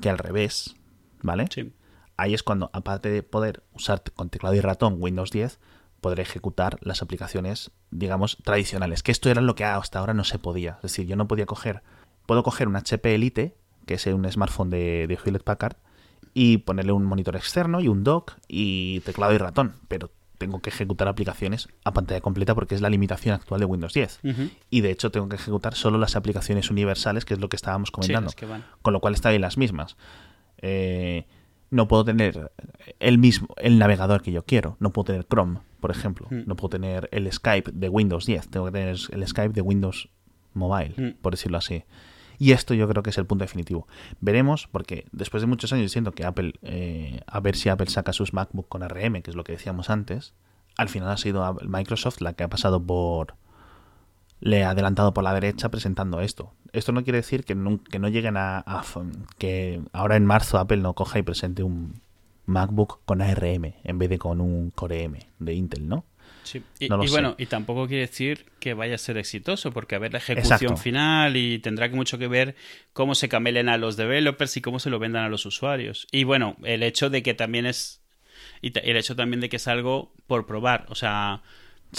[0.00, 0.74] que al revés,
[1.22, 1.46] ¿vale?
[1.54, 1.72] Sí.
[2.16, 5.60] Ahí es cuando, aparte de poder usar con teclado y ratón Windows 10,
[6.00, 9.04] podré ejecutar las aplicaciones, digamos, tradicionales.
[9.04, 10.72] Que esto era lo que hasta ahora no se podía.
[10.78, 11.84] Es decir, yo no podía coger,
[12.26, 13.56] puedo coger un HP Elite,
[13.86, 15.76] que es un smartphone de, de Hewlett Packard,
[16.34, 20.70] y ponerle un monitor externo y un dock y teclado y ratón, pero tengo que
[20.70, 24.20] ejecutar aplicaciones a pantalla completa porque es la limitación actual de Windows 10.
[24.22, 24.50] Uh -huh.
[24.70, 27.90] Y de hecho tengo que ejecutar solo las aplicaciones universales, que es lo que estábamos
[27.90, 28.30] comentando.
[28.30, 28.46] Sí, que
[28.82, 29.96] Con lo cual están ahí las mismas.
[30.58, 31.26] Eh,
[31.70, 32.50] no puedo tener
[32.98, 34.76] el mismo el navegador que yo quiero.
[34.80, 36.28] No puedo tener Chrome, por ejemplo.
[36.30, 36.44] Uh -huh.
[36.46, 38.48] No puedo tener el Skype de Windows 10.
[38.48, 40.08] Tengo que tener el Skype de Windows
[40.54, 41.16] Mobile, uh -huh.
[41.20, 41.84] por decirlo así.
[42.38, 43.86] Y esto yo creo que es el punto definitivo.
[44.20, 48.12] Veremos, porque después de muchos años diciendo que Apple, eh, a ver si Apple saca
[48.12, 50.34] sus MacBook con RM, que es lo que decíamos antes,
[50.76, 53.34] al final ha sido Microsoft la que ha pasado por...
[54.40, 56.52] le ha adelantado por la derecha presentando esto.
[56.72, 58.84] Esto no quiere decir que no, que no lleguen a, a,
[59.38, 62.00] que ahora en marzo Apple no coja y presente un
[62.46, 66.04] MacBook con ARM en vez de con un Core M de Intel, ¿no?
[66.42, 66.62] Sí.
[66.78, 69.98] Y, no y bueno, y tampoco quiere decir que vaya a ser exitoso, porque a
[69.98, 70.76] ver la ejecución Exacto.
[70.76, 72.56] final y tendrá mucho que ver
[72.92, 76.06] cómo se camelen a los developers y cómo se lo vendan a los usuarios.
[76.10, 78.02] Y bueno, el hecho de que también es.
[78.60, 80.86] Y el hecho también de que es algo por probar.
[80.88, 81.42] O sea,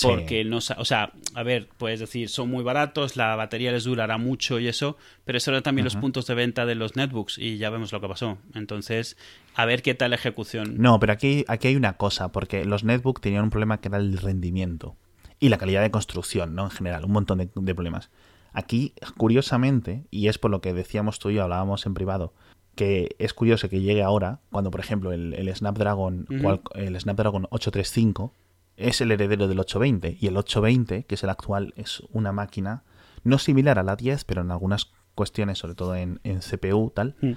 [0.01, 0.49] porque sí.
[0.49, 4.59] no o sea a ver puedes decir son muy baratos la batería les durará mucho
[4.59, 5.93] y eso pero eso eran también uh -huh.
[5.93, 9.17] los puntos de venta de los netbooks y ya vemos lo que pasó entonces
[9.55, 12.83] a ver qué tal la ejecución no pero aquí aquí hay una cosa porque los
[12.83, 14.95] netbooks tenían un problema que era el rendimiento
[15.39, 18.11] y la calidad de construcción no en general un montón de, de problemas
[18.53, 22.33] aquí curiosamente y es por lo que decíamos tú y yo hablábamos en privado
[22.75, 26.61] que es curioso que llegue ahora cuando por ejemplo el, el Snapdragon uh -huh.
[26.75, 28.33] el Snapdragon 835
[28.79, 32.83] es el heredero del 820 y el 820, que es el actual, es una máquina
[33.23, 37.15] no similar a la 10, pero en algunas cuestiones, sobre todo en, en CPU tal,
[37.21, 37.33] mm.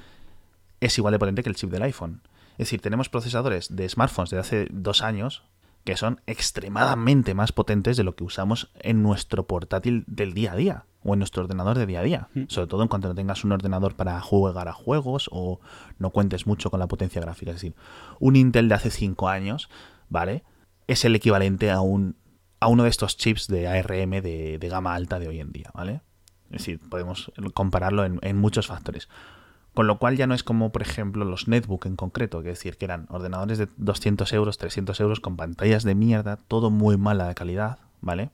[0.81, 2.23] es igual de potente que el chip del iPhone.
[2.53, 5.43] Es decir, tenemos procesadores de smartphones de hace dos años
[5.85, 10.57] que son extremadamente más potentes de lo que usamos en nuestro portátil del día a
[10.57, 12.29] día o en nuestro ordenador de día a día.
[12.35, 12.45] Mm.
[12.49, 15.61] Sobre todo en cuanto no tengas un ordenador para jugar a juegos o
[15.99, 17.51] no cuentes mucho con la potencia gráfica.
[17.51, 17.75] Es decir,
[18.21, 19.69] un Intel de hace 5 años,
[20.09, 20.45] ¿vale?
[20.87, 22.17] Es el equivalente a un
[22.63, 25.71] a uno de estos chips de ARM de, de gama alta de hoy en día,
[25.75, 26.01] ¿vale?
[26.45, 29.09] Es decir, podemos compararlo en, en muchos factores.
[29.75, 32.59] Con lo cual ya no es como, por ejemplo, los netbook en concreto, que es
[32.59, 36.97] decir, que eran ordenadores de 200 euros, 300 euros, con pantallas de mierda, todo muy
[36.97, 38.31] mala de calidad, ¿vale?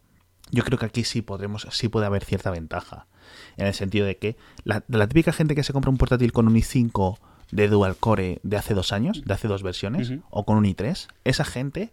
[0.51, 3.07] Yo creo que aquí sí podremos, sí puede haber cierta ventaja.
[3.57, 6.49] En el sentido de que la, la típica gente que se compra un portátil con
[6.49, 7.19] un i5
[7.53, 11.09] de dual core de hace dos años, de hace dos versiones, o con un i3,
[11.25, 11.93] esa gente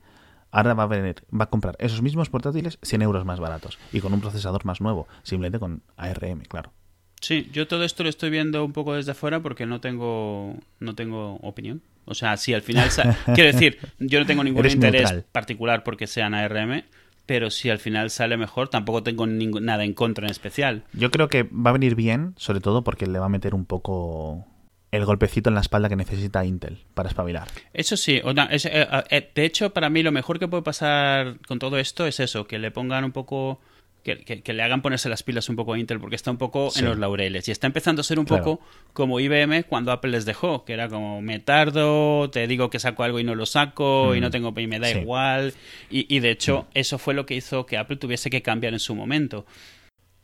[0.55, 3.99] ahora va a, venir, va a comprar esos mismos portátiles 100 euros más baratos y
[3.99, 6.71] con un procesador más nuevo, simplemente con ARM, claro.
[7.19, 10.95] Sí, yo todo esto lo estoy viendo un poco desde fuera porque no tengo, no
[10.95, 11.81] tengo opinión.
[12.05, 12.89] O sea, si al final...
[13.33, 15.25] Quiero decir, yo no tengo ningún Eres interés neutral.
[15.31, 16.83] particular porque sean ARM,
[17.25, 20.83] pero si al final sale mejor, tampoco tengo nada en contra en especial.
[20.93, 23.65] Yo creo que va a venir bien, sobre todo porque le va a meter un
[23.65, 24.45] poco
[24.91, 27.47] el golpecito en la espalda que necesita Intel para espabilar.
[27.73, 30.63] Eso sí, o na- es- eh, eh, de hecho, para mí lo mejor que puede
[30.63, 33.59] pasar con todo esto es eso, que le pongan un poco...
[34.03, 36.37] Que, que- que le hagan ponerse las pilas un poco a Intel porque está un
[36.37, 36.81] poco Sí.
[36.81, 38.43] en los laureles y está empezando a ser un Claro.
[38.43, 38.63] poco
[38.93, 43.01] como IBM cuando Apple les dejó, que era como me tardo, te digo que saco
[43.01, 44.21] algo y no lo saco y Mm.
[44.21, 44.99] no tengo y me da Sí.
[44.99, 45.55] igual
[45.89, 48.79] y, y de hecho eso fue lo que hizo que Apple tuviese que cambiar en
[48.79, 49.47] su momento.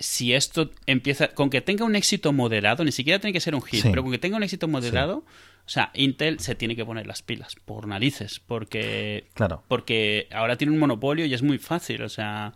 [0.01, 3.61] Si esto empieza con que tenga un éxito moderado, ni siquiera tiene que ser un
[3.61, 3.89] hit, Sí.
[3.89, 5.17] pero con que tenga un éxito moderado,
[5.65, 9.63] o sea, Intel se tiene que poner las pilas por narices, porque Claro.
[9.67, 12.53] porque ahora tiene un monopolio y es muy fácil, o sea,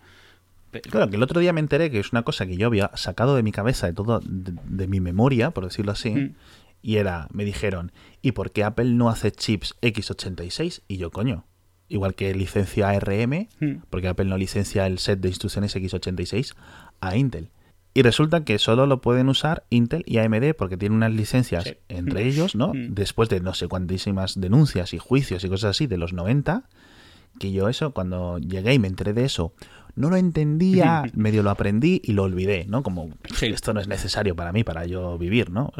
[0.91, 3.37] Claro, que el otro día me enteré que es una cosa que yo había sacado
[3.37, 6.35] de mi cabeza, de todo, de, de mi memoria, por decirlo así, Mm.
[6.81, 10.81] y era, me dijeron, ¿y por qué Apple no hace chips x86?
[10.89, 11.45] Y yo, coño,
[11.89, 13.83] igual que licencia ARM, Mm.
[13.89, 16.55] porque Apple no licencia el set de instrucciones x86
[17.01, 17.49] a Intel.
[17.93, 21.73] Y resulta que solo lo pueden usar Intel y AMD porque tienen unas licencias Sí.
[21.87, 22.73] entre ellos, ¿no?
[22.73, 22.93] Mm.
[22.93, 26.63] Después de no sé cuantísimas denuncias y juicios y cosas así de los 90,
[27.39, 29.53] que yo eso, cuando llegué y me enteré de eso,
[29.95, 32.83] no lo entendía, medio lo aprendí y lo olvidé, ¿no?
[32.83, 33.45] Como Sí.
[33.47, 35.71] esto no es necesario para mí, para yo vivir, ¿no?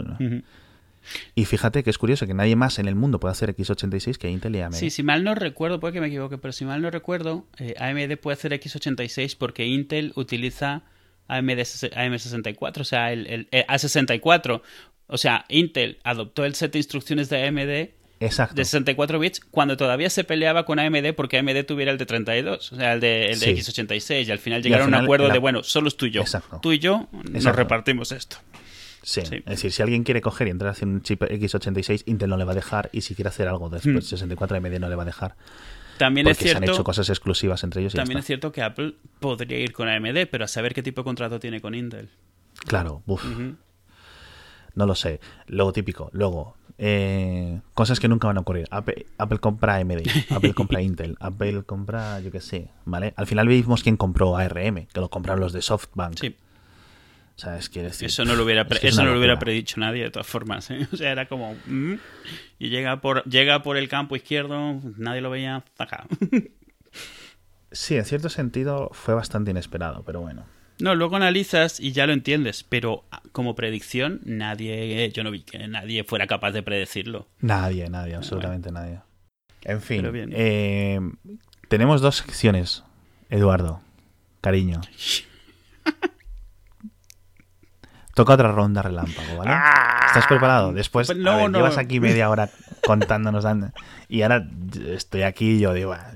[1.36, 4.30] Y fíjate que es curioso que nadie más en el mundo puede hacer x86 que
[4.30, 4.74] Intel y AMD.
[4.76, 7.76] Sí, si mal no recuerdo, puede que me equivoque, pero si mal no recuerdo, eh,
[7.80, 10.84] AMD puede hacer x86 porque Intel utiliza
[11.28, 14.62] AMD, ses- AM64, o sea, el, el- eh, A64.
[15.08, 18.56] O sea, Intel adoptó el set de instrucciones de AMD Exacto.
[18.56, 22.72] de 64 bits cuando todavía se peleaba con AMD porque AMD tuviera el de 32,
[22.72, 23.72] o sea, el de, el de Sí.
[23.72, 26.06] x86 y al final al llegaron a un acuerdo la- de, bueno, solo es tú
[26.08, 26.22] y yo.
[26.22, 26.60] Exacto.
[26.62, 28.38] Tú y yo nos repartimos esto.
[29.06, 29.22] Sí.
[29.24, 29.36] Sí.
[29.36, 32.44] Es decir, si alguien quiere coger y entrar hacia un chip x86, Intel no le
[32.44, 32.90] va a dejar.
[32.92, 35.36] Y si quiere hacer algo después de 64 AMD no le va a dejar.
[35.98, 38.52] También Porque es se han hecho cierto, cosas exclusivas entre ellos y también es cierto
[38.52, 41.74] que Apple podría ir con AMD, pero a saber qué tipo de contrato tiene con
[41.76, 42.10] Intel.
[42.68, 43.56] Claro, uf, Ujú.
[44.74, 45.20] no lo sé.
[45.48, 46.10] Luego típico.
[46.12, 48.68] Luego, eh, cosas que nunca van a ocurrir.
[48.72, 50.02] Apple, Apple compra AMD,
[50.32, 53.14] Apple compra Intel, Apple compra, yo qué sé, ¿vale?
[53.16, 56.18] Al final vimos quién compró ARM, que lo compraron los de SoftBank.
[56.20, 56.36] Sí,
[57.38, 60.28] Decir, eso no lo hubiera, es que eso no lo hubiera predicho nadie de todas
[60.28, 60.72] formas.
[60.72, 60.88] ¿eh?
[60.94, 61.56] O sea, era como...
[61.66, 61.94] mm,
[62.60, 66.06] y llega por, llega por el campo izquierdo, nadie lo veía, taca.
[67.72, 70.46] Sí, en cierto sentido fue bastante inesperado, pero bueno.
[70.80, 75.42] No, luego analizas y ya lo entiendes, pero ah, como predicción, nadie, yo no vi
[75.42, 77.28] que nadie fuera capaz de predecirlo.
[77.42, 79.02] Nadie, nadie, absolutamente nadie.
[79.64, 80.32] En fin, bien.
[80.34, 81.02] eh,
[81.68, 82.84] tenemos dos secciones,
[83.30, 83.82] Eduardo,
[84.40, 84.80] cariño.
[88.16, 89.52] Toca otra ronda relámpago, ¿vale?
[90.08, 90.72] ¿Estás preparado?
[90.72, 91.58] Después, a no, ver, no.
[91.58, 92.50] llevas aquí media hora
[92.86, 93.46] contándonos
[94.08, 94.48] y ahora
[94.88, 96.12] estoy aquí y yo digo, "Ah,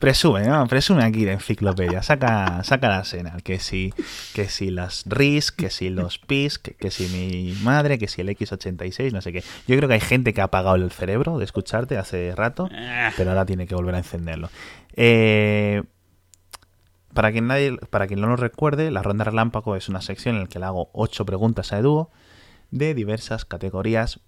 [0.00, 0.66] presume, ¿no?
[0.66, 3.92] Presume aquí de enciclopedia, saca, saca la escena, que si,
[4.34, 8.22] que si las RIS, que si los PIS, que, que si mi madre, que si
[8.22, 9.44] el X86, no sé qué.
[9.68, 13.10] Yo creo que hay gente que ha apagado el cerebro de escucharte hace rato, Ah,
[13.16, 14.48] pero ahora tiene que volver a encenderlo.
[14.94, 15.82] Eh,
[17.14, 20.42] para quien, nadie, para quien no lo recuerde, la ronda relámpago es una sección en
[20.42, 22.08] la que le hago ocho preguntas a Edu
[22.70, 24.20] de diversas categorías.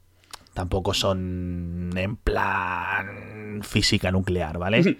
[0.52, 4.98] Tampoco son en plan física nuclear, ¿vale?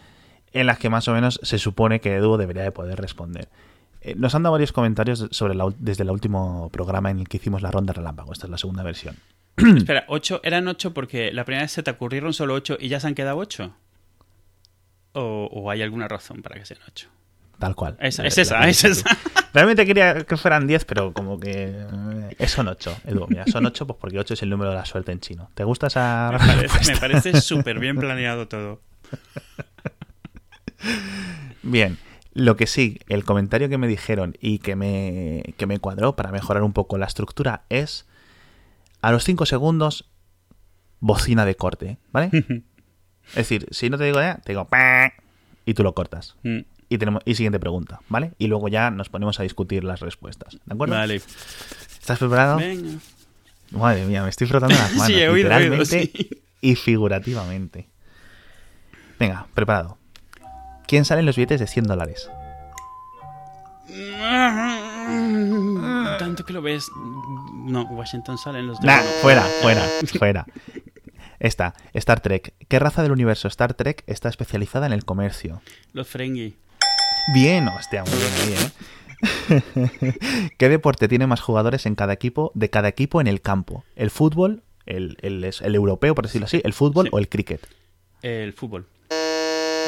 [0.52, 3.48] en las que más o menos se supone que Edu debería de poder responder.
[4.00, 7.36] Eh, nos han dado varios comentarios sobre la, desde el último programa en el que
[7.36, 8.32] hicimos la ronda relámpago.
[8.32, 9.16] Esta es la segunda versión.
[9.56, 13.00] espera, ocho, eran ocho porque la primera vez se te ocurrieron solo ocho y ya
[13.00, 13.74] se han quedado ocho.
[15.12, 17.08] ¿O, o hay alguna razón para que sean ocho?
[17.58, 17.96] Tal cual.
[18.00, 19.08] Es, Eh, es esa, es esa.
[19.54, 21.86] Realmente quería que fueran 10, pero como que
[22.38, 22.98] eh, son 8.
[23.06, 25.50] Edu, mira, son 8 pues porque 8 es el número de la suerte en chino.
[25.54, 26.92] ¿Te gusta esa Me parece, respuesta?
[26.92, 28.82] me parece súper bien planeado todo.
[31.62, 31.98] Bien,
[32.34, 36.30] lo que sí, el comentario que me dijeron y que me, que me cuadró para
[36.32, 38.06] mejorar un poco la estructura es
[39.00, 40.04] a los 5 segundos
[41.00, 42.30] bocina de corte, ¿vale?
[43.30, 44.68] es decir, si no te digo ya, te digo
[45.64, 46.36] y tú lo cortas.
[46.88, 48.32] Y tenemos y siguiente pregunta, ¿vale?
[48.38, 50.94] Y luego ya nos ponemos a discutir las respuestas, ¿de acuerdo?
[50.94, 51.16] Vale.
[51.16, 52.58] ¿Estás preparado?
[52.58, 52.98] Venga.
[53.72, 56.30] Madre mía, me estoy frotando las manos, Sí, he oído, he oído, literalmente sí.
[56.60, 57.88] y figurativamente.
[59.18, 59.98] Venga, preparado.
[60.86, 62.30] ¿Quién sale en los billetes de 100 dólares?
[66.18, 66.88] Tanto que lo ves.
[67.54, 69.82] No, Washington sale en los Nah, fuera, fuera,
[70.18, 70.46] fuera.
[71.38, 72.54] Esta, Star Trek.
[72.68, 75.60] ¿Qué raza del universo Star Trek está especializada en el comercio?
[75.92, 76.54] Los Ferengi.
[77.34, 78.54] Bien, hostia, muy bien ahí,
[79.88, 80.50] ¿eh?
[80.58, 83.84] ¿Qué deporte tiene más jugadores en cada equipo, de cada equipo en el campo?
[83.96, 87.10] ¿El fútbol, el, el- el europeo, por decirlo así, el fútbol Sí.
[87.12, 87.66] o el cricket?
[88.22, 88.86] El fútbol.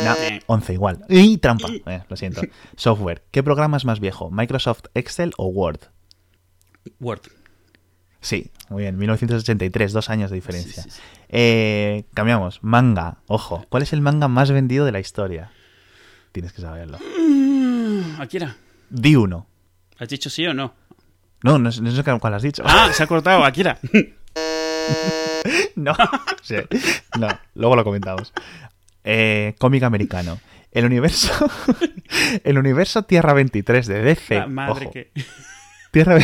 [0.05, 0.41] No, Eh.
[0.47, 1.05] 11 igual.
[1.09, 1.69] ¡Y trampa!
[1.87, 2.43] Eh, lo siento.
[2.77, 3.23] Software.
[3.31, 4.31] ¿Qué programa es más viejo?
[4.31, 5.81] ¿Microsoft Excel o Word?
[7.01, 7.21] Word.
[8.21, 8.97] Sí, muy bien.
[8.97, 10.83] 1983, dos años de diferencia.
[10.85, 11.03] Sí, sí, sí.
[11.31, 12.61] Eh, cambiamos.
[12.63, 13.19] Manga.
[13.27, 13.65] Ojo.
[13.69, 15.51] ¿Cuál es el manga más vendido de la historia?
[16.33, 16.99] Tienes que saberlo.
[18.19, 18.57] Akira.
[18.91, 19.47] Di uno.
[19.99, 20.75] ¿Has dicho sí o no?
[21.43, 22.63] No, no, sé- no sé cuál has dicho.
[22.67, 23.79] Ah, se ha cortado, Akira.
[25.77, 25.95] No.
[26.43, 26.57] Sí.
[27.19, 28.33] No, luego lo comentamos.
[29.05, 30.41] Eh, cómic americano.
[30.73, 31.33] El universo.
[32.45, 34.35] El universo Tierra 23 de DC.
[34.41, 35.13] La madre ojo, que.
[35.93, 36.19] Tierra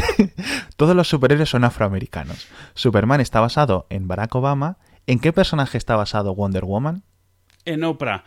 [0.77, 2.49] Todos los superhéroes son afroamericanos.
[2.75, 4.79] Superman está basado en Barack Obama.
[5.07, 7.05] ¿En qué personaje está basado Wonder Woman?
[7.65, 8.25] En Oprah.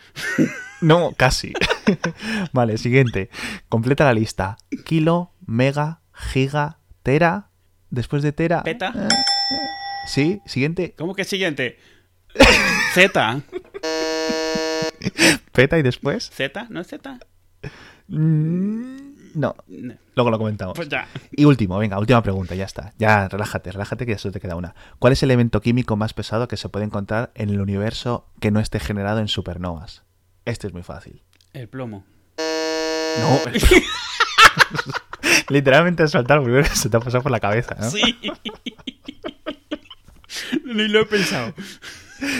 [0.81, 1.53] No, casi.
[2.53, 3.29] vale, siguiente.
[3.69, 4.57] Completa la lista.
[4.85, 7.49] Kilo, mega, giga, tera.
[7.89, 8.63] Después de tera.
[8.63, 8.93] Peta.
[8.95, 9.07] eh,
[10.07, 10.93] Sí, siguiente.
[10.97, 11.77] ¿Cómo que siguiente?
[12.93, 13.41] Z.
[15.51, 16.29] Peta y después.
[16.29, 16.67] ¿Z?
[16.69, 17.19] ¿No es Z?
[18.07, 18.97] Mm,
[19.35, 19.93] No, No.
[20.15, 20.75] luego lo comentamos.
[20.75, 21.07] Pues ya.
[21.31, 22.93] Y último, venga, última pregunta, ya está.
[22.97, 24.75] Ya, relájate, relájate que ya solo te queda una.
[24.99, 28.51] ¿Cuál es el elemento químico más pesado que se puede encontrar en el universo que
[28.51, 30.03] no esté generado en supernovas?
[30.47, 31.21] Este es muy fácil.
[31.51, 32.05] El plomo.
[32.37, 33.41] No.
[35.49, 37.91] Literalmente has saltado primero se te ha pasado por la cabeza, ¿no?
[37.91, 38.17] Sí.
[40.63, 41.53] Ni lo he pensado.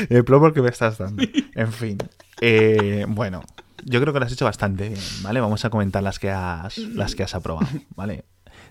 [0.10, 1.22] El plomo que me estás dando.
[1.54, 1.98] En fin.
[2.40, 3.44] Eh, bueno,
[3.84, 5.42] yo creo que lo has hecho bastante bien, ¿vale?
[5.42, 8.24] Vamos a comentar las que has, las que has aprobado, ¿vale?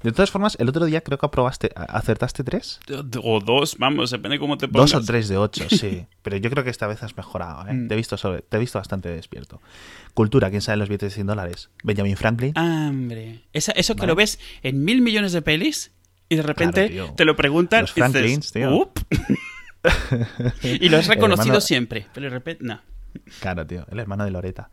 [0.03, 2.81] De todas formas, el otro día creo que aprobaste, acertaste tres.
[3.23, 4.93] O dos, vamos, depende cómo te pongas.
[4.93, 6.07] Dos o tres de ocho, sí.
[6.23, 7.73] Pero yo creo que esta vez has mejorado, ¿eh?
[7.73, 7.89] Mm.
[7.89, 9.61] Te, he visto sobre- te he visto bastante despierto.
[10.15, 11.71] Cultura, ¿quién sabe los billetes de 100 dólares?
[11.85, 12.53] Benjamin Franklin.
[12.57, 13.41] Ah, Hombre.
[13.53, 15.93] Esa- eso que lo ves en mil millones de pelis
[16.29, 17.15] y de repente Claro, tío.
[17.17, 18.75] te lo preguntan Los y dices, Franklins, tío.
[18.77, 18.93] "Up".
[20.63, 22.81] y lo has reconocido hermano- siempre, pero de repente, no.
[23.41, 24.71] Claro, tío, el hermano de Loreta.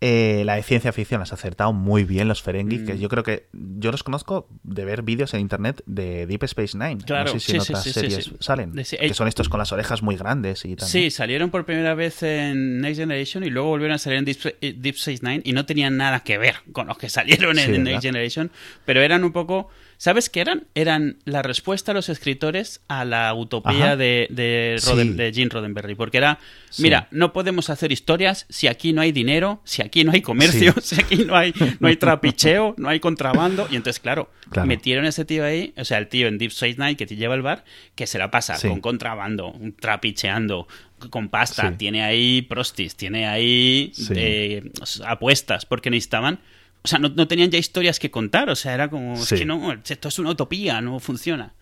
[0.00, 2.86] Eh, la de ciencia ficción has acertado muy bien los Ferengi, Mm.
[2.86, 6.78] que yo creo que yo los conozco de ver vídeos en internet de Deep Space
[6.78, 6.98] Nine.
[7.04, 8.72] Claro, no sé si sí, en otras sí, sí, series salen.
[8.74, 10.86] Que eh, son estos con las orejas muy grandes y tal.
[10.88, 14.54] Sí, salieron por primera vez en Next Generation y luego volvieron a salir en Deep,
[14.60, 17.82] eh, Space Nine y no tenían nada que ver con los que salieron en.
[17.82, 18.52] Next Generation,
[18.84, 19.68] pero eran un poco...
[20.00, 20.68] ¿Sabes qué eran?
[20.76, 24.88] Eran la respuesta a los escritores a la utopía de, de, Sí.
[24.90, 26.38] Roden- de Gene Roddenberry, porque era,
[26.70, 26.84] Sí.
[26.84, 30.72] mira, no podemos hacer historias si aquí no hay dinero, si aquí no hay comercio,
[30.80, 30.80] Sí.
[30.94, 34.68] si aquí no hay, no hay trapicheo, no hay contrabando, y entonces, claro, Claro.
[34.68, 37.34] metieron ese tío ahí, o sea, el tío en Deep Space Nine que te lleva
[37.34, 37.64] el bar,
[37.96, 40.68] que se la pasa con contrabando, trapicheando,
[41.10, 44.70] con pasta, tiene ahí prostis, tiene ahí eh,
[45.04, 46.38] apuestas, porque necesitaban.
[46.84, 49.34] O sea, no, no tenían ya historias que contar, o sea, era como, Sí.
[49.34, 51.54] es que no, esto es una utopía, no funciona.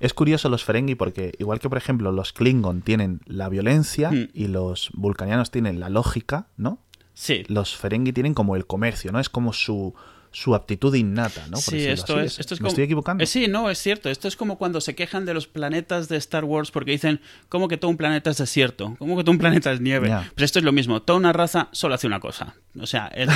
[0.00, 4.28] Es curioso los Ferengi porque, igual que por ejemplo los Klingon tienen la violencia Mm.
[4.32, 6.80] y los vulcanianos tienen la lógica, ¿no?
[7.14, 9.18] Sí, Los Ferengi tienen como el comercio, ¿no?
[9.18, 9.94] Es como su,
[10.30, 11.52] su aptitud innata, ¿no?
[11.52, 13.24] Por Sí, esto es, esto es ¿Me como- estoy equivocando?
[13.24, 14.10] Eh, sí, no, es cierto.
[14.10, 17.68] Esto es como cuando se quejan de los planetas de Star Wars porque dicen, ¿cómo
[17.68, 18.94] que todo un planeta es desierto?
[18.98, 20.08] ¿Cómo que todo un planeta es nieve?
[20.08, 20.30] Ya.
[20.34, 21.02] Pues esto es lo mismo.
[21.02, 22.54] Toda una raza solo hace una cosa.
[22.80, 23.28] O sea, el-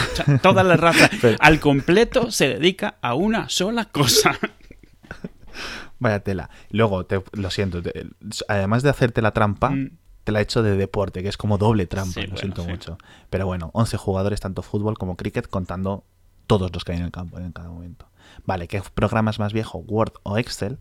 [0.43, 4.39] toda la raza Pero- al completo se dedica a una sola cosa.
[5.99, 6.51] Vaya tela.
[6.71, 8.07] Luego, te- lo siento, te-
[8.49, 9.91] además de hacerte la trampa, Mm.
[10.25, 12.63] te la he hecho de deporte, que es como doble trampa, Sí, lo bueno, siento
[12.65, 12.69] sí.
[12.71, 12.99] mucho.
[13.31, 16.05] Pero bueno, 11 jugadores, tanto fútbol como cricket, contando
[16.47, 18.07] todos los que hay en el campo en cada momento.
[18.45, 20.79] Vale, ¿qué programa es más viejo, Word o Excel?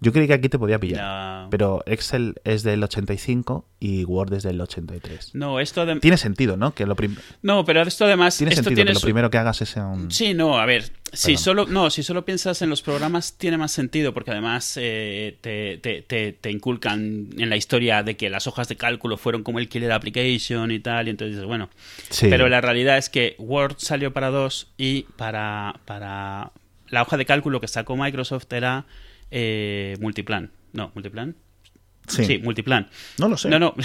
[0.00, 1.44] Yo creí que aquí te podía pillar.
[1.44, 1.50] No.
[1.50, 5.34] Pero Excel es del 85 y Word es del 83.
[5.34, 5.98] No, esto de...
[6.00, 6.74] Tiene sentido, ¿no?
[6.74, 8.36] Que lo prim- No, pero esto además...
[8.36, 10.10] Tiene esto sentido tiene que lo primero que hagas es un...
[10.10, 13.72] Sí, no, a ver, si solo, no, si solo piensas en los programas tiene más
[13.72, 18.46] sentido porque además eh, te, te- te- te inculcan en la historia de que las
[18.46, 21.70] hojas de cálculo fueron como el killer application y tal, y entonces dices, bueno,
[22.10, 22.26] Sí.
[22.28, 26.52] pero la realidad es que Word salió para dos y para, para
[26.88, 28.84] la hoja de cálculo que sacó Microsoft era
[29.30, 30.50] eh, Multiplan.
[30.72, 31.36] No, Multiplan.
[32.08, 32.24] Sí.
[32.24, 32.88] Sí, Multiplan.
[33.18, 33.48] No lo sé.
[33.48, 33.74] No, no.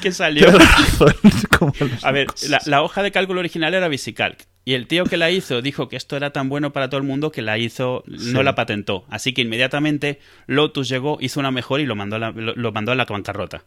[0.00, 0.48] que salió.
[2.02, 4.46] A ver, la, la hoja de cálculo original era VisiCalc.
[4.64, 7.06] Y el tío que la hizo dijo que esto era tan bueno para todo el
[7.06, 9.04] mundo que la hizo, no la patentó.
[9.08, 10.18] Así que inmediatamente
[10.48, 13.04] Lotus llegó, hizo una mejor y lo mandó a la, lo, lo mandó a la
[13.04, 13.62] bancarrota.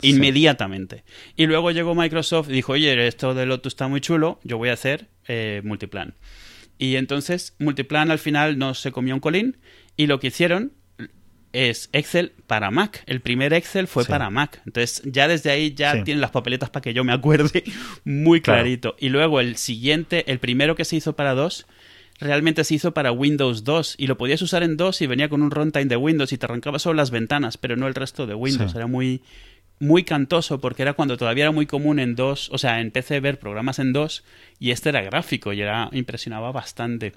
[0.00, 0.08] Sí.
[0.08, 1.04] Inmediatamente.
[1.36, 4.70] Y luego llegó Microsoft y dijo, oye, esto de Lotus está muy chulo, yo voy
[4.70, 6.14] a hacer eh, Multiplan.
[6.78, 9.56] Y entonces Multiplan al final no se comió un colín
[9.96, 10.72] y lo que hicieron
[11.52, 13.02] es Excel para Mac.
[13.06, 14.10] El primer Excel fue Sí.
[14.10, 14.60] para Mac.
[14.66, 16.02] Entonces ya desde ahí ya Sí.
[16.04, 17.64] tienen las papeletas para que yo me acuerde
[18.04, 18.60] muy Claro.
[18.62, 18.96] clarito.
[18.98, 21.66] Y luego el siguiente, el primero que se hizo para DOS,
[22.20, 25.40] realmente se hizo para Windows 2 y lo podías usar en DOS y venía con
[25.42, 28.34] un runtime de Windows y te arrancaba solo las ventanas, pero no el resto de
[28.34, 28.72] Windows.
[28.72, 28.76] Sí.
[28.76, 29.22] Era muy
[29.80, 33.20] muy cantoso porque era cuando todavía era muy común en DOS, o sea, en PC
[33.20, 34.24] ver programas en DOS
[34.58, 37.12] y este era gráfico y era impresionaba bastante.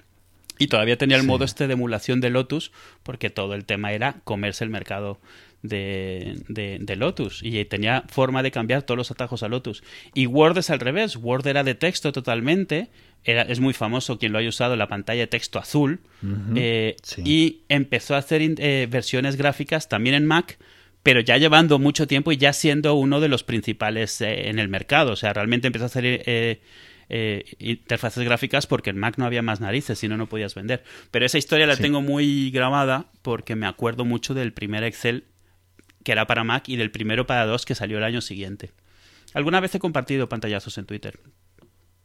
[0.58, 1.26] Y todavía tenía el Sí.
[1.28, 2.70] modo este de emulación de Lotus,
[3.02, 5.18] porque todo el tema era comerse el mercado
[5.62, 7.40] de, de- de Lotus.
[7.42, 9.82] Y tenía forma de cambiar todos los atajos a Lotus.
[10.14, 11.16] Y Word es al revés.
[11.16, 12.90] Word era de texto totalmente.
[13.24, 16.00] Era, es muy famoso quien lo haya usado, la pantalla de texto azul.
[16.54, 17.22] Eh, Sí.
[17.24, 20.58] Y empezó a hacer eh, versiones gráficas también en Mac,
[21.02, 24.68] pero ya llevando mucho tiempo y ya siendo uno de los principales eh, en el
[24.68, 25.12] mercado.
[25.12, 26.60] O sea, realmente empezó a hacer eh,
[27.08, 30.84] eh, interfaces gráficas porque en Mac no había más narices, si no, no podías vender.
[31.10, 31.82] Pero esa historia la Sí.
[31.82, 35.24] tengo muy grabada porque me acuerdo mucho del primer Excel
[36.04, 38.70] que era para Mac y del primero para DOS que salió el año siguiente.
[39.34, 41.20] Alguna vez he compartido pantallazos en Twitter.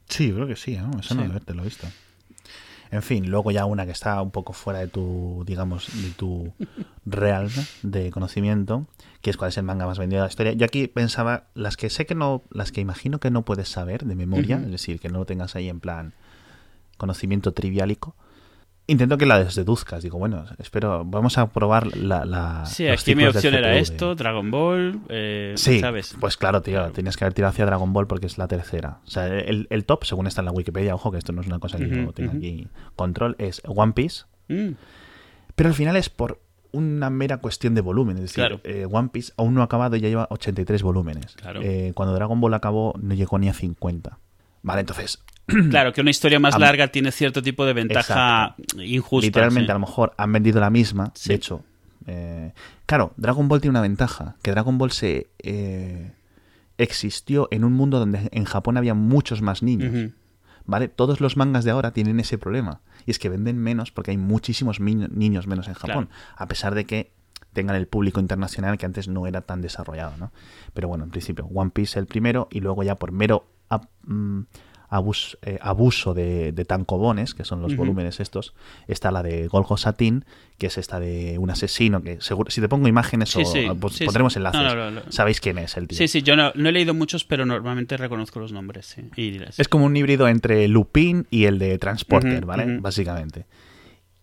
[0.08, 0.98] Sí, creo que sí, ¿no?
[1.00, 1.54] Eso no Sí.
[1.54, 1.86] lo visto.
[2.90, 6.52] En fin, luego ya una que está un poco fuera de tu, digamos, de tu
[7.04, 7.50] real
[7.82, 8.86] de conocimiento,
[9.20, 10.52] que es cuál es el manga más vendido de la historia.
[10.52, 14.04] Yo aquí pensaba, las que sé que no, las que imagino que no puedes saber
[14.04, 16.14] de memoria, es decir, que no lo tengas ahí en plan
[16.96, 18.14] conocimiento triviálico.
[18.90, 20.02] Intento que la deduzcas.
[20.02, 22.24] Digo, bueno, espero, vamos a probar la.
[22.24, 26.16] la Sí, aquí mi opción era esto, Dragon Ball, eh, Sí, ¿sabes?
[26.18, 26.92] pues claro, tío, Claro.
[26.92, 29.00] tenías que haber tirado hacia Dragon Ball porque es la tercera.
[29.06, 31.46] O sea, el, el top, según está en la Wikipedia, ojo que esto no es
[31.46, 32.66] una cosa que yo Ujú, tenga aquí
[32.96, 34.70] control, es One Piece, Mm,
[35.54, 36.40] pero al final es por
[36.72, 38.16] una mera cuestión de volumen.
[38.16, 38.60] Es decir, Claro.
[38.64, 41.34] eh, One Piece aún no ha acabado y ya lleva 83 volúmenes.
[41.36, 41.60] Claro.
[41.62, 44.18] Eh, cuando Dragon Ball acabó no llegó ni a 50.
[44.62, 45.22] Vale, entonces,
[45.70, 49.26] Claro, que una historia más larga tiene cierto tipo de ventaja injusta.
[49.26, 49.70] literalmente sí.
[49.70, 51.10] a lo mejor han vendido la misma.
[51.14, 51.30] Sí.
[51.30, 51.64] De hecho,
[52.06, 52.52] eh,
[52.86, 56.12] claro, Dragon Ball tiene una ventaja, que Dragon Ball se eh,
[56.76, 60.12] existió en un mundo donde en Japón había muchos más niños.
[60.66, 60.88] ¿Vale?
[60.88, 62.82] Todos los mangas de ahora tienen ese problema.
[63.06, 66.10] Y es que venden menos porque hay muchísimos niños menos en Japón.
[66.36, 67.10] A pesar de que
[67.54, 70.30] tengan el público internacional que antes no era tan desarrollado, ¿no?
[70.74, 73.46] Pero bueno, en principio, One Piece el primero y luego ya por mero
[74.02, 74.42] mm,
[74.90, 78.54] abus- eh, abuso de, de tancobones, que son los volúmenes estos,
[78.86, 80.24] está la de Golgo Satin,
[80.58, 83.66] que es esta de un asesino, que seguro, si te pongo imágenes Sí, o sí,
[83.80, 85.12] pues sí, pondremos enlaces, No, no, no, no.
[85.12, 85.98] sabéis quién es el tío.
[85.98, 88.86] Sí, sí, yo no, he leído muchos, pero normalmente reconozco los nombres.
[88.86, 89.02] Sí.
[89.16, 92.78] Y Es como un híbrido entre Lupin y el de Transporter, ¿vale?
[92.80, 93.46] Básicamente.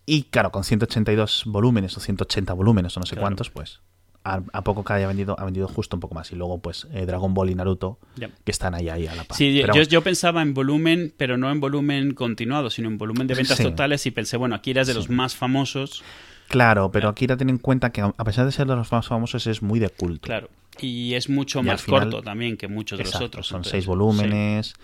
[0.04, 3.22] Y claro, con 182 volúmenes o 180 volúmenes o no sé Claro.
[3.24, 3.80] cuántos, pues
[4.28, 6.32] a, a poco que haya vendido, ha vendido justo un poco más.
[6.32, 7.98] Y luego, pues, eh, Dragon Ball y Naruto,
[8.44, 9.36] que están ahí, ahí a la par.
[9.36, 13.26] Sí, Pero yo, yo pensaba en volumen, pero no en volumen continuado, sino en volumen
[13.26, 13.62] de ventas Sí.
[13.62, 14.98] totales y pensé, bueno, aquí eras de Sí.
[14.98, 16.02] los más famosos,
[16.48, 19.46] Claro, pero aquí ten en cuenta que a pesar de ser de los más famosos,
[19.48, 20.22] es muy de culto.
[20.26, 20.48] claro.
[20.80, 23.46] Y es mucho Y más final- corto también que muchos de Exacto, los otros.
[23.46, 24.74] Son entonces, seis volúmenes.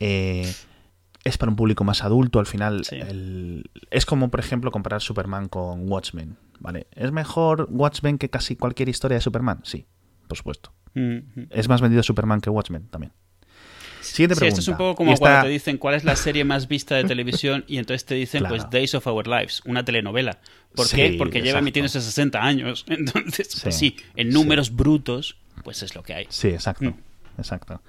[0.00, 0.52] eh,
[1.24, 2.38] es para un público más adulto.
[2.38, 6.36] Al final, el- es como, por ejemplo, comparar Superman con Watchmen.
[6.60, 6.86] ¿Vale?
[6.92, 9.60] ¿Es mejor Watchmen que casi cualquier historia de Superman?
[9.64, 9.86] Sí,
[10.28, 10.72] por supuesto.
[10.94, 11.00] Sí.
[11.00, 12.88] Mm, ¿Es más vendido Superman que Watchmen?
[12.88, 13.12] También.
[14.00, 14.60] Siguiente Sí, pregunta.
[14.60, 16.94] esto es un poco como esta- cuando te dicen cuál es la serie más vista
[16.94, 18.54] de televisión y entonces te dicen, Claro.
[18.56, 20.38] pues, Days of Our Lives, una telenovela.
[20.74, 21.14] ¿Por Sí, qué?
[21.18, 22.84] Porque lleva emitiéndose 60 años.
[22.88, 26.26] Entonces, pues Sí, sí, en números brutos, pues es lo que hay.
[26.28, 26.84] Sí, exacto.
[26.84, 26.94] Mm.
[27.38, 27.82] Exacto.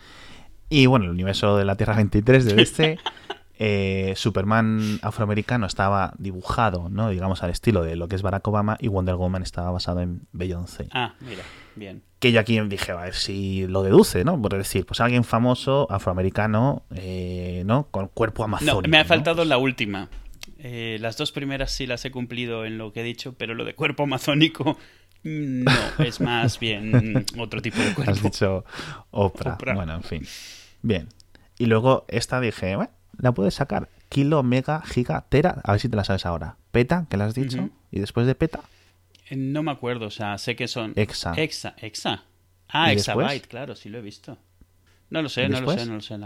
[0.70, 2.98] Y bueno, el universo de la Tierra 23 de DC,
[3.60, 7.10] eh, Superman afroamericano estaba dibujado, ¿no?
[7.10, 10.22] Digamos, al estilo de lo que es Barack Obama y Wonder Woman estaba basado en
[10.32, 10.88] Beyoncé.
[10.92, 11.44] Ah, mira,
[11.76, 12.04] bien.
[12.20, 14.42] Que yo aquí dije, a ver si lo deduce, ¿no?
[14.42, 17.88] Por decir, pues alguien famoso, afroamericano, eh, ¿no?
[17.92, 18.88] Con cuerpo No, amazónico.
[18.90, 19.08] me ha ¿no?
[19.08, 20.10] faltado la última.
[20.60, 23.64] Eh, las dos primeras sí las he cumplido en lo que he dicho, pero lo
[23.66, 24.78] de cuerpo amazónico
[25.24, 25.72] mm, no,
[26.04, 28.12] es más bien otro tipo de cuerpo.
[28.12, 28.66] Has dicho
[29.12, 29.58] Oprah.
[29.76, 30.28] Bueno, en fin.
[30.82, 31.10] Bien.
[31.60, 33.90] Y luego esta dije, bueno, la puedes sacar.
[34.10, 35.62] Kilo, mega, giga, tera.
[35.64, 36.58] A ver si te la sabes ahora.
[36.72, 37.70] Peta, que la has dicho.
[37.92, 38.62] Y después de peta.
[39.30, 40.94] Eh, no me acuerdo, o sea, sé que son.
[40.96, 41.34] Exa.
[41.36, 42.24] Exa, exa.
[42.70, 44.38] Ah, exabyte, claro, sí lo he visto.
[45.10, 46.18] No lo sé, no lo sé, no lo sé.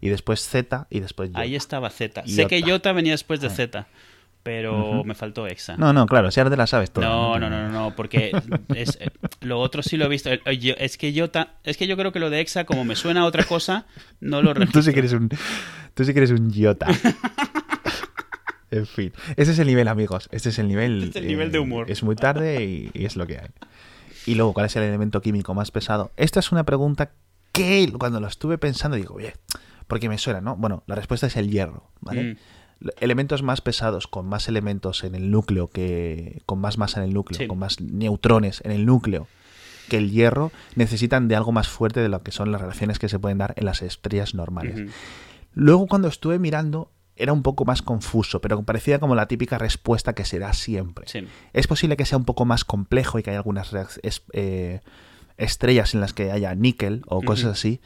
[0.00, 2.22] Y después Z y después Ahí estaba Z.
[2.26, 3.50] Sé que Iota venía después de.
[3.50, 3.88] Z,
[4.42, 5.76] pero me faltó Exa.
[5.76, 7.04] No, no, claro, si ahora te la sabes todo.
[7.04, 8.32] No, no, no, no, no porque
[8.74, 8.98] es,
[9.40, 10.30] lo otro sí lo he visto.
[10.44, 13.24] Es que Iota, es que yo creo que lo de Exa, como me suena a
[13.24, 13.86] otra cosa,
[14.20, 14.80] no lo registro.
[14.80, 15.28] tú sí que eres un,
[15.94, 16.86] tú sí que eres un Iota.
[18.70, 20.28] en fin, ese es el nivel, amigos.
[20.32, 21.04] Este es el nivel.
[21.04, 21.90] Este es el nivel de eh, humor.
[21.90, 23.48] Es muy tarde y, y es lo que hay.
[24.26, 26.12] Y luego, ¿cuál es el elemento químico más pesado?
[26.16, 27.10] Esta es una pregunta
[27.52, 29.34] que cuando lo estuve pensando digo, oye,
[29.86, 30.56] porque me suena, ¿no?
[30.56, 32.22] Bueno, la respuesta es el hierro, ¿vale?
[32.22, 32.36] Mm.
[32.98, 37.14] Elementos más pesados, con más elementos en el núcleo, que con más masa en el
[37.14, 39.26] núcleo, con más neutrones en el núcleo
[39.88, 43.08] que el hierro, necesitan de algo más fuerte de lo que son las relaciones que
[43.08, 44.90] se pueden dar en las estrellas normales.
[45.52, 50.14] Luego cuando estuve mirando era un poco más confuso, pero parecía como la típica respuesta
[50.14, 51.06] que se da siempre.
[51.52, 53.72] Es posible que sea un poco más complejo y que haya algunas
[54.32, 54.80] eh,
[55.36, 57.80] estrellas en las que haya níquel o cosas así,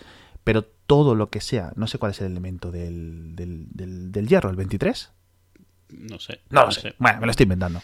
[0.44, 4.56] pero todo lo que sea, no sé cuál es el elemento del, del, hierro, el
[4.56, 5.12] 23.
[5.90, 6.40] No sé.
[6.50, 6.94] No, lo sé.
[6.98, 7.80] Bueno, me lo estoy inventando.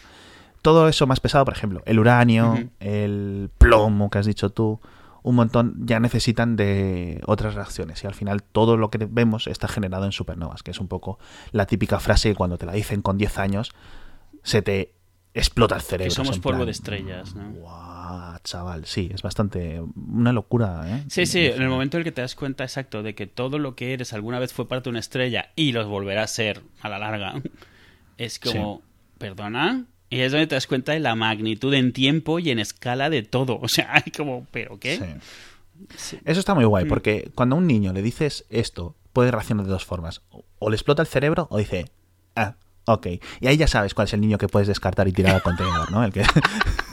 [0.61, 4.79] Todo eso más pesado, por ejemplo, el uranio, el plomo que has dicho tú,
[5.23, 9.67] un montón ya necesitan de otras reacciones y al final todo lo que vemos está
[9.67, 11.19] generado en supernovas, que es un poco
[11.51, 13.71] la típica frase que cuando te la dicen con 10 años
[14.43, 14.93] se te
[15.33, 16.09] explota el cerebro.
[16.09, 17.53] Que somos polvo de estrellas, ¿no?
[18.11, 21.03] Guau, chaval, sí, es bastante una locura, ¿eh?
[21.07, 23.57] Sí, sí, en el momento en el que te das cuenta exacto de que todo
[23.57, 26.61] lo que eres alguna vez fue parte de una estrella y los volverá a ser
[26.81, 27.41] a la larga,
[28.17, 28.81] es como,
[29.17, 29.85] ¿perdona?
[30.09, 33.23] Y es donde te das cuenta de la magnitud en tiempo y en escala de
[33.23, 33.59] todo.
[33.61, 35.17] O sea, hay como, ¿pero qué?
[36.25, 36.89] Eso está muy guay, mm.
[36.89, 40.21] porque cuando a un niño le dices esto, puede reaccionar de dos formas.
[40.59, 41.85] O le explota el cerebro o dice,
[42.35, 42.55] ah,
[42.85, 43.07] Ok.
[43.39, 45.91] Y ahí ya sabes cuál es el niño que puedes descartar y tirar al contenedor,
[45.91, 46.03] ¿no?
[46.03, 46.23] El que...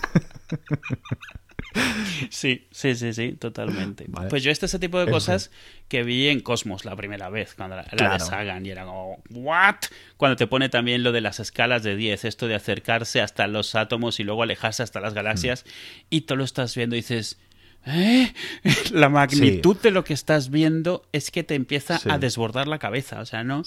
[2.30, 4.06] Sí, sí, sí, sí, totalmente.
[4.30, 5.50] Pues yo este ese tipo de cosas
[5.88, 9.76] que vi en Cosmos la primera vez, cuando la, la y era como, ¿what?
[10.16, 13.74] Cuando te pone también lo de las escalas de 10, esto de acercarse hasta los
[13.74, 16.06] átomos y luego alejarse hasta las galaxias, mm.
[16.10, 17.38] y tú lo estás viendo y dices,
[17.86, 18.32] ¿Eh?
[18.92, 23.20] La magnitud de lo que estás viendo es que te empieza a desbordar la cabeza.
[23.20, 23.62] O sea, ¿no?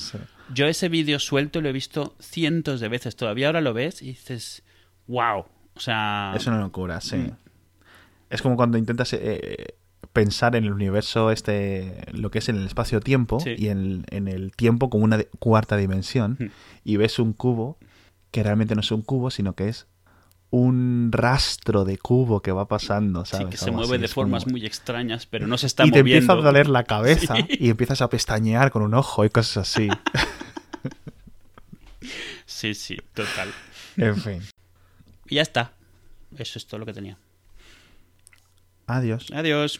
[0.53, 3.15] Yo ese vídeo suelto lo he visto cientos de veces.
[3.15, 4.63] Todavía ahora lo ves y dices,
[5.07, 5.45] wow.
[5.75, 6.33] O sea.
[6.35, 7.17] Es una locura, sí.
[7.17, 7.31] Mm.
[8.29, 9.75] Es como cuando intentas eh,
[10.13, 14.89] pensar en el universo, este, lo que es en el espacio-tiempo y en, el tiempo
[14.89, 16.45] como una cuarta dimensión mm.
[16.83, 17.77] y ves un cubo
[18.31, 19.87] que realmente no es un cubo, sino que es
[20.49, 23.45] un rastro de cubo que va pasando, ¿sabes?
[23.45, 25.99] Sí, que se mueve de formas muy extrañas, pero no se está moviendo.
[25.99, 29.29] Y te empieza a doler la cabeza y empiezas a pestañear con un ojo y
[29.29, 29.87] cosas así.
[32.45, 33.49] sí, sí, total.
[33.95, 34.41] En fin.
[35.31, 35.71] Y ya está.
[36.37, 37.17] Eso es todo lo que tenía.
[38.85, 39.31] Adiós.
[39.33, 39.79] Adiós.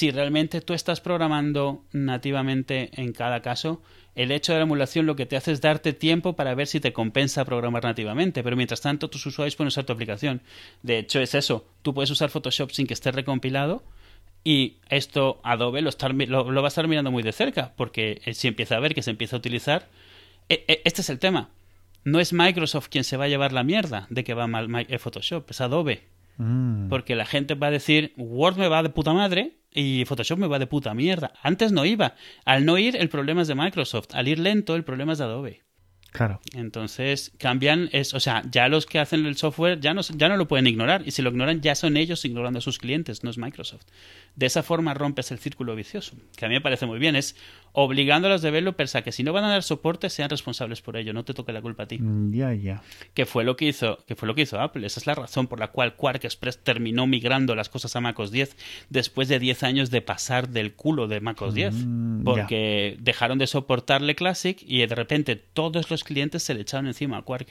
[0.00, 3.82] Si realmente tú estás programando nativamente en cada caso,
[4.14, 6.80] el hecho de la emulación lo que te hace es darte tiempo para ver si
[6.80, 10.40] te compensa programar nativamente, pero mientras tanto tus usuarios pueden usar tu aplicación.
[10.82, 13.82] De hecho es eso, tú puedes usar Photoshop sin que esté recompilado
[14.42, 18.80] y esto Adobe lo, va a estar mirando muy de cerca, porque si empieza a
[18.80, 19.90] ver que se empieza a utilizar,
[20.48, 21.50] e, e, este es el tema.
[22.04, 25.50] No es Microsoft quien se va a llevar la mierda de que va mal Photoshop,
[25.50, 26.04] es Adobe.
[26.38, 26.88] Mm.
[26.88, 30.46] Porque la gente va a decir, Word me va de puta madre y Photoshop me
[30.46, 31.32] va de puta mierda.
[31.42, 32.14] Antes no iba.
[32.44, 34.08] Al no ir, el problema es de Microsoft.
[34.14, 35.62] Al ir lento, el problema es de Adobe.
[36.12, 36.40] Claro.
[36.54, 40.36] Entonces cambian, es, o sea, ya los que hacen el software ya no, ya no
[40.36, 43.30] lo pueden ignorar y si lo ignoran ya son ellos ignorando a sus clientes, no
[43.30, 43.86] es Microsoft.
[44.36, 47.36] De esa forma rompes el círculo vicioso, que a mí me parece muy bien, es
[47.72, 50.96] obligando a los developers a que si no van a dar soporte sean responsables por
[50.96, 51.98] ello, no te toque la culpa a ti.
[51.98, 52.82] Mm, Ya, ya.
[53.14, 55.46] Que fue lo que hizo, que fue lo que hizo Apple, esa es la razón
[55.46, 58.56] por la cual Quark Express terminó migrando las cosas a MacOS 10
[58.88, 63.46] después de 10 años de pasar del culo de MacOS 10, Mm, porque dejaron de
[63.46, 67.48] soportarle Classic y de repente todos los clientes se le echaron encima a Quark.